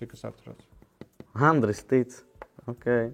[0.00, 0.64] cik es atceros.
[1.32, 2.16] Andris tic.
[2.68, 3.10] Okay.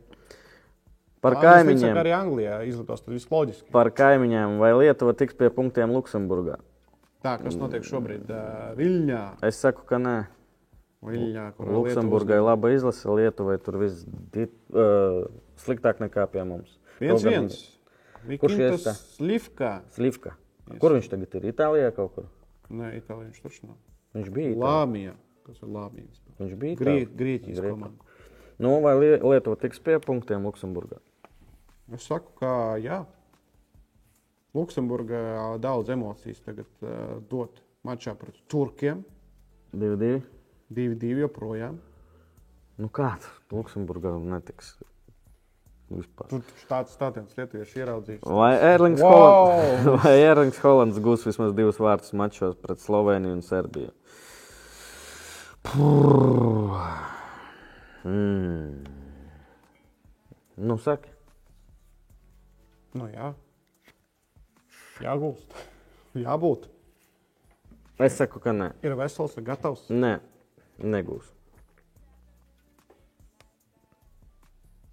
[1.25, 1.99] Par tic, ka kaimiņiem.
[1.99, 3.71] Arī Anglijā izlidos tas visloģiski.
[3.75, 4.59] Par kaimiņiem.
[4.63, 6.59] Vai Lietuva tiks pie punktiem Luksemburgā?
[7.25, 9.23] Tā, kas notiek šobrīd uh, Viļņā.
[9.49, 10.19] Es saku, ka nē.
[11.09, 15.27] Viļņā Luksemburgai laba izlase, Lietuvai tur viss uh,
[15.63, 16.79] sliktāk nekā pie mums.
[16.99, 17.61] Viens, Kaut gan viens.
[18.19, 18.95] Kurš Vikintas iestā?
[19.15, 19.73] Slivka.
[19.95, 20.35] Slivka.
[20.83, 21.51] Kur viņš tagad ir?
[21.53, 22.27] Itālijā kaut kur.
[22.69, 23.77] Nē, Itālijā viņš taču nav.
[24.17, 24.55] Viņš bija.
[24.57, 25.15] Lāmija.
[25.47, 26.09] Kas ir Lāmija?
[26.39, 27.05] Viņš bija Grie.
[27.07, 27.75] Grieķijas Grieķija.
[27.75, 28.05] komanda.
[28.59, 30.99] Nu, vai Lie- Lietuva tiks pie punktiem Luksemburgā?
[31.95, 33.05] Es saku, ka jā.
[34.57, 35.21] Luksemburgā
[35.63, 39.05] daudz emocijas tagad uh, dot mačā pret turkiem.
[39.77, 40.23] 2-2.
[40.73, 41.79] 2-2 joprojām.
[42.79, 43.13] Nu kā
[43.53, 44.75] Luksemburgā netiks?
[45.89, 46.29] Vispār.
[46.29, 48.25] Tur tāds stāsts lietuvieši ieraudzījis.
[48.29, 49.47] Vai Erlings Wow!
[49.49, 53.95] Holands, vai Erlings Holands gūs vismaz divus vārtus mačos pret Sloveniju un Serbiju?
[55.65, 56.77] Puh.
[58.05, 58.85] Mm.
[60.59, 61.09] Nu, saki.
[62.99, 63.33] Nu, jā.
[65.01, 65.57] Jāgūst.
[66.19, 66.69] Jābūt.
[68.03, 68.73] Es saku, ka nē.
[68.85, 69.89] Ir vesels, ir gatavs.
[69.89, 70.19] Nē,
[70.85, 71.33] negūs.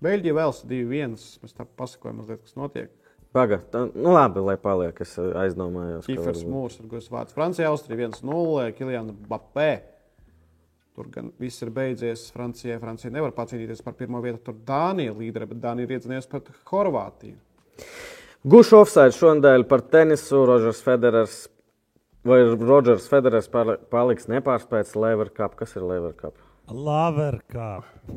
[0.06, 1.18] Beļģija vēl 2-1.
[1.44, 2.94] Mēs tā pasakojam, mazliet, kas notiek.
[3.36, 5.02] Pagaid, tā- nu labi, lai paliek.
[5.04, 6.06] Es eh, aizdomājos.
[6.08, 6.14] ka
[6.54, 7.34] Mūrs ir gājis vārds.
[7.36, 9.72] Francija, Austrija 1-0, Kiliana Bapē.
[10.96, 12.78] Tur gan viss ir beidzies Francijai.
[12.80, 14.40] Francija nevar pacīnīties par pirmo vietu.
[14.48, 17.36] Tur Dānija ir līdera, bet Dānija ir iedzinies pret Horvātiju.
[18.48, 21.36] Gušu offside šonadēļ par tenisu Rodžers Federers.
[22.26, 25.58] Vai Rodžers Federers pali- paliks nepārspēts Lever Cup?
[25.60, 26.40] Kas ir Lever Cup?
[26.72, 27.70] Laverkā.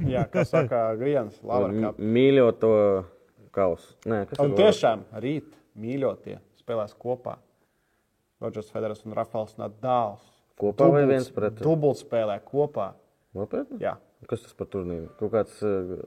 [0.09, 2.71] Jā, kā saka Grijans, Latvijas M- Mīļoto
[3.55, 3.95] kausu.
[4.09, 7.37] Nē, kas Un tiešām rīt mīļotie spēlēs kopā.
[8.41, 10.23] Rodžers Federers un Rafals Nadāls.
[10.59, 11.69] Kopā vai viens pret otru?
[11.73, 12.93] Dubult spēlē kopā.
[13.37, 13.81] Nopietni?
[13.83, 13.97] Jā.
[14.31, 15.11] Kas tas par turnīru?
[15.21, 15.99] Kaut kāds uh,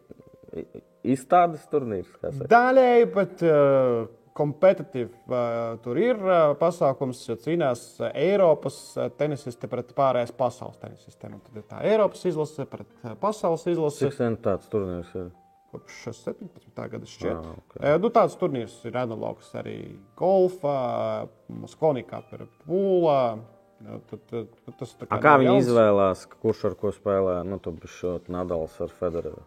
[1.07, 2.09] izstādes turnīrs.
[2.51, 9.69] Daļēji, bet uh, kompetitīvi uh, tur ir uh, pasākums, jo cīnās uh, Eiropas uh, tenisisti
[9.71, 11.35] pret pārējās pasaules tenisistiem.
[11.37, 14.05] Un Tad ir tā Eiropas izlase pret uh, pasaules izlasi.
[14.07, 15.31] Cik sen tāds turnīrs ir?
[15.71, 16.75] Kopš 17.
[16.75, 17.31] gada šķiet.
[17.31, 17.75] Ah, ok.
[17.79, 19.77] Eh, Nu, tāds turnīrs ir analogs arī
[20.19, 22.19] golfā, Moskonikā,
[22.67, 23.21] pūlā.
[23.81, 27.39] Nu, Tad, tad, tad tas tā A, kā viņi izvēlās, kurš ar ko spēlē?
[27.47, 29.41] Nu, tu biji šo Nadals ar Federeru.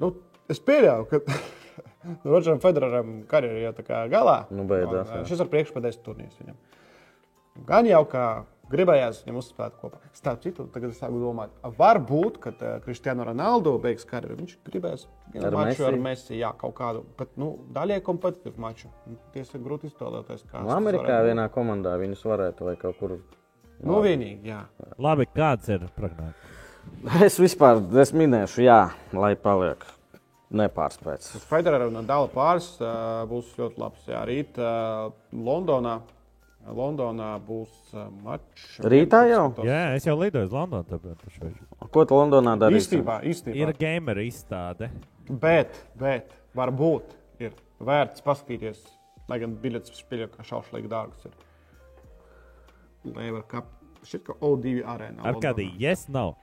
[0.00, 0.10] Nu,
[0.50, 1.20] es pieļauju, ka
[2.30, 4.44] Rodžeram Federeram karjerā jau tā kā galā.
[4.52, 5.28] Nu, beidzās, Un, eh.
[5.28, 6.56] Šis ir priekšpēdējais turnīrs viņam.
[7.68, 8.24] Gan jau kā
[8.70, 9.98] gribējās viņam uzspēlēt kopā.
[10.16, 15.06] Starp citu, tagad es sāku domāt, varbūt, kad uh, Kristiāna Ronaldo beigs karjeru, viņš gribēs
[15.34, 16.38] vienu maču ar Messi?
[16.38, 18.92] Jā, kaut kādu, bet nu, daļai kompetitīvu maču.
[19.10, 23.18] Nu, Tiesa ir grūti iztēloties, kā Nu, Amerikā vienā komandā viņus varētu vai kaut kur.
[23.82, 24.62] Nu, vienīgi, jā.
[25.02, 26.58] Labi, kāds ir prognozes?
[27.26, 28.82] Es vispār es minēšu, jā,
[29.16, 29.82] lai paliek
[30.50, 31.34] nepārspēts.
[31.48, 32.72] Federera un Dāla pāris
[33.30, 34.06] būs ļoti labs.
[34.10, 36.00] Jā, rīt uh, Londonā.
[36.76, 38.74] Londonā būs mačs.
[38.84, 39.46] Rītā jau?
[39.64, 40.84] Jā, es jau lidoju uz Londonu.
[40.90, 42.90] Tāpēc Ko tu Londonā darīsi?
[42.98, 43.56] Īstībā, īstībā.
[43.56, 44.90] ir gameru izstāde.
[45.30, 48.82] Bet, bet varbūt ir vērts paskatīties,
[49.30, 51.38] lai gan biļetes pieļauj, ka šaušalīgi dārgas ir.
[53.08, 53.70] Lever Cup.
[54.04, 55.20] Šķiet, ka O2 arēnā.
[55.24, 55.66] Ar Londonā.
[55.80, 56.34] yes, nav.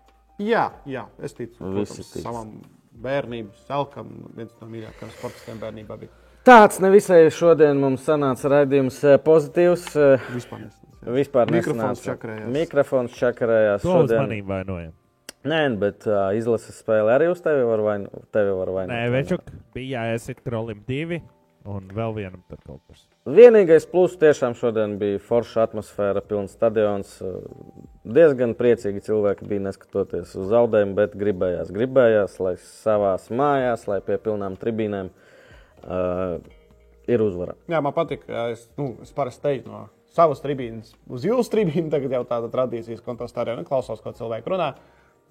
[0.42, 2.22] Jā, jā, es ticu Visi tic.
[2.22, 2.52] savam
[3.04, 4.10] bērnības selkam.
[4.38, 6.12] Viens no mīļākajiem sportistiem bērnībā bija.
[6.48, 9.88] Tāds nevisai šodien mums sanāca raidījums eh, pozitīvs.
[10.00, 11.12] eh, Vispār nesanāca.
[11.18, 12.06] Vispār Mikrofons nesanāca.
[12.12, 12.48] čakarējās.
[12.56, 13.82] Mikrofons čakarējās.
[13.84, 14.08] To šodien.
[14.18, 14.94] uzmanību vainojam.
[15.48, 18.26] Nē, bet uh, izlases spēle arī uz tevi var vainot.
[18.36, 18.92] Tevi var vainot.
[18.92, 19.46] Nē, Večuk
[19.76, 21.22] bija jāiesiet krolim divi
[21.68, 23.06] un vēl vienam tur kaut kas.
[23.28, 27.18] Vienīgais pluss tiešām šodien bija forša atmosfēra, pilns stadions.
[28.08, 34.16] Diezgan priecīgi cilvēki bija neskatoties uz zaudējumu, bet gribējās, gribējās, lai savās mājās, lai pie
[34.24, 36.38] pilnām tribīnēm uh,
[37.12, 37.58] ir uzvara.
[37.68, 38.24] Jā, man patīk.
[38.54, 39.82] Es, nu, es parasti teiktu no
[40.16, 41.90] savas tribīnes uz jūsu tribīnu.
[41.92, 44.70] Tagad jau tāda tradīcijas kontekstā arī nu, klausos, ko cilvēki runā.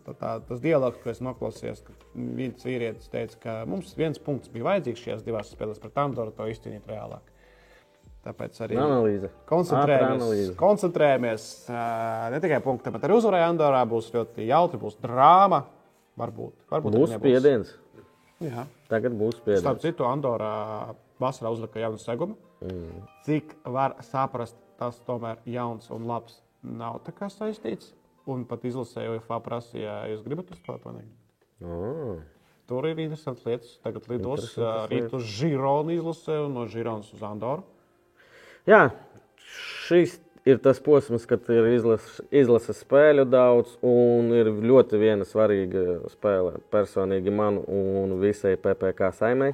[0.04, 4.52] Tad Tā, tas dialogs, ko es noklausījos, ka viens vīrietis teica, ka mums viens punkts
[4.52, 7.24] bija vajadzīgs šajās divās spēlēs pret Andoru, to izcīnīt reālāk.
[8.26, 9.30] Tāpēc arī Analīze.
[9.46, 10.16] Koncentrējamies.
[10.16, 10.52] analīze.
[10.58, 11.42] koncentrējamies
[12.32, 13.84] ne tikai punktā, bet arī uzvarē Andorā.
[13.86, 15.62] Būs ļoti jautri, būs drāma.
[16.18, 16.64] Varbūt.
[16.72, 17.74] varbūt Būs spiediens.
[18.42, 18.64] Jā.
[18.90, 19.84] Tagad būs Starp spiediens.
[19.84, 22.36] citu, Andorā vasarā uzlika jaunu segumu.
[22.64, 23.04] Mm.
[23.28, 27.92] Cik var saprast, tas tomēr jauns un labs nav tā kā saistīts.
[28.26, 31.04] Un pat izlasēju, UFA prasīja, ja jūs gribat uzspēlēt vai nē.
[31.62, 32.16] Oh.
[32.66, 33.76] Tur ir interesantas lietas.
[33.84, 34.56] Tagad lidos
[34.90, 37.62] rīt uz Žironu izlasē un no Žironas uz Andoru.
[38.66, 38.88] Jā,
[39.86, 46.00] šis ir tas posms, kad ir izlases, izlases spēļu daudz, un ir ļoti viena svarīga
[46.12, 49.52] spēle personīgi man un visai PPC saimē.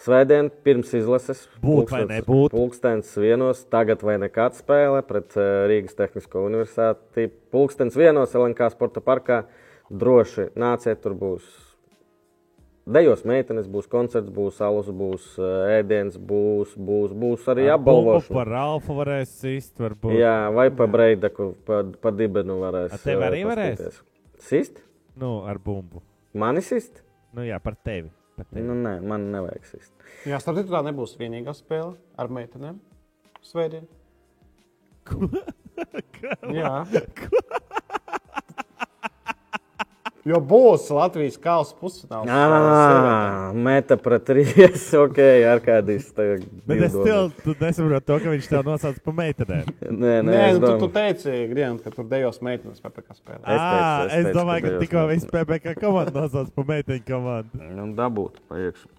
[0.00, 2.54] Svētdien pirms izlases Būt vai pulkstens- nebūt?
[2.56, 7.28] Pulkstens vienos, tagad vai nekad spēle pret eh, Rīgas Tehnisko universitāti.
[7.52, 9.42] Pulkstens vienos LNK sporta parkā.
[9.90, 11.44] Droši nāciet, tur būs
[12.92, 18.36] dejos meitenes, būs koncerts, būs alus, būs eh, ēdiens, būs, būs, būs arī Ar apbalvošana.
[18.36, 20.14] Par Ralfu varēs sist, varbūt.
[20.18, 22.94] Jā, vai pa breidaku, pa, pa dibenu varēs.
[22.96, 23.76] A tev eh, arī varēs?
[23.78, 24.02] paskatīties.
[24.50, 24.82] Sist?
[25.20, 26.02] Nu, ar bumbu.
[26.38, 27.02] Mani sist?
[27.36, 28.10] Nu, jā, par tevi.
[28.38, 28.64] Par tevi.
[28.66, 29.92] Nu, nē, man nevajag sist.
[30.28, 32.80] Jā, starp citu, tā nebūs vienīgā spēle ar meitenēm.
[33.44, 33.88] Svētdien.
[36.60, 36.84] Jā.
[40.28, 42.28] Jo būs Latvijas kausa pusfināls.
[42.28, 46.10] Ah, meta pret Rīgas, ok, ar kādīs.
[46.12, 49.70] Bet es still tu nesaprotu to, ka viņš tev nosauc par meitenēm.
[49.88, 53.40] Nē, nē, Nē, nu, tu, tu teici, Grien, ka tur dejos meitenes PPC spēlē.
[53.40, 57.64] Es teicu, es es teicu, domāju, ka tikko viss PPC komanda nosauc par meiteņu komandu.
[57.80, 58.92] Nu, dabūt pa iekšu.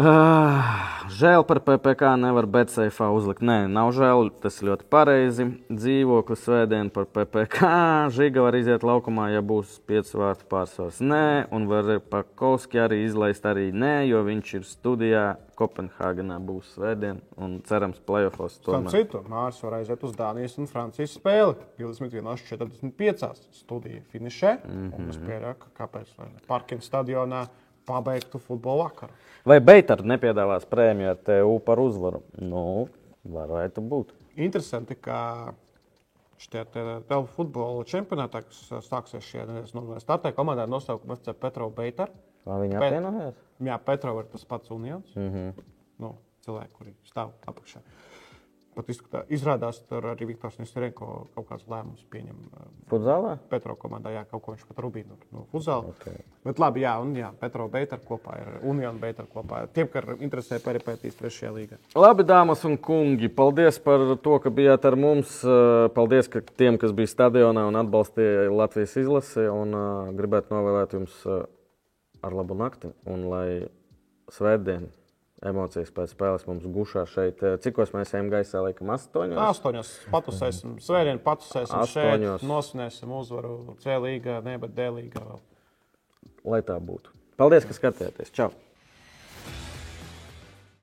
[0.00, 0.64] Uh,
[1.12, 3.42] žēl par PPC nevar BCFā uzlikt.
[3.44, 4.30] Nē, nav žēl.
[4.40, 5.44] Tas ļoti pareizi.
[5.68, 7.68] Dzīvokli svētdien par PPC.
[8.16, 11.02] Žiga var iziet laukumā, ja būs 5 vārtu pārsvars.
[11.04, 15.28] Nē, un var Pakovski arī izlaist arī nē, jo viņš ir studijā
[15.60, 18.62] Kopenhāgenā būs svētdien un cerams playoffs.
[18.64, 21.58] Tam citu Mārcis var aiziet uz Dānijas un Francijas spēli.
[21.76, 23.34] 21.45.
[23.52, 24.60] studija finišē.
[24.64, 25.10] Mm -hmm.
[25.12, 26.14] Es pieļauju, ka kāpēc
[26.48, 27.50] Parkina stadionā
[27.90, 29.16] pabeigtu futbola vakaru.
[29.48, 32.22] Vai Beitar nepiedāvās prēmiju ar TU par uzvaru?
[32.40, 32.88] Nu,
[33.36, 34.14] varētu būt.
[34.40, 35.52] Interesanti, ka
[36.40, 36.64] šitie
[37.08, 42.12] tev futbola čempionātā, kas sāksies šajā nedēļas nu, startē, komandā ir nosaukums Petro Beitar.
[42.48, 43.40] Vai viņi apvienojās?
[43.66, 45.10] Jā, Petro ir tas pats unions.
[45.16, 45.66] Mm -hmm.
[46.04, 46.14] nu,
[46.46, 47.80] cilvēki, kuri stāv apakšā.
[47.80, 48.09] Uh,
[48.80, 52.38] pat izskatā, izrādās, tur arī Viktors Neserenko kaut kāds lēmums pieņem.
[52.90, 53.36] Futzālā?
[53.52, 55.94] Petro komandā, jā, kaut ko viņš pat rubīja no, futzāla.
[55.94, 56.24] Okay.
[56.46, 59.62] Bet labi, jā, un jā, Petro Beitar kopā ir Union Beitar kopā.
[59.76, 61.80] Tiem, kam interesē peripētīs trešajā līgā.
[61.98, 65.40] Labi, dāmas un kungi, paldies par to, ka bijāt ar mums.
[65.96, 69.46] Paldies ka tiem, kas bija stadionā un atbalstīja Latvijas izlasi.
[69.50, 71.44] Un, uh, gribētu novēlēt jums uh,
[72.24, 73.48] ar labu nakti un lai
[74.30, 74.88] svētdien
[75.46, 77.42] emocijas pēc spēles mums gušā šeit.
[77.42, 79.40] Eh, cikos mēs ejam gaisā, laikam, astoņos?
[79.48, 79.92] Astoņos.
[80.12, 82.40] Patusēsim, svētdien patusēsim astoņos.
[82.40, 85.40] šeit, nosvinēsim uzvaru C līgā, ne, bet D līgā vēl.
[86.44, 87.14] Lai tā būtu.
[87.40, 88.32] Paldies, ka skatījāties.
[88.36, 88.50] Čau!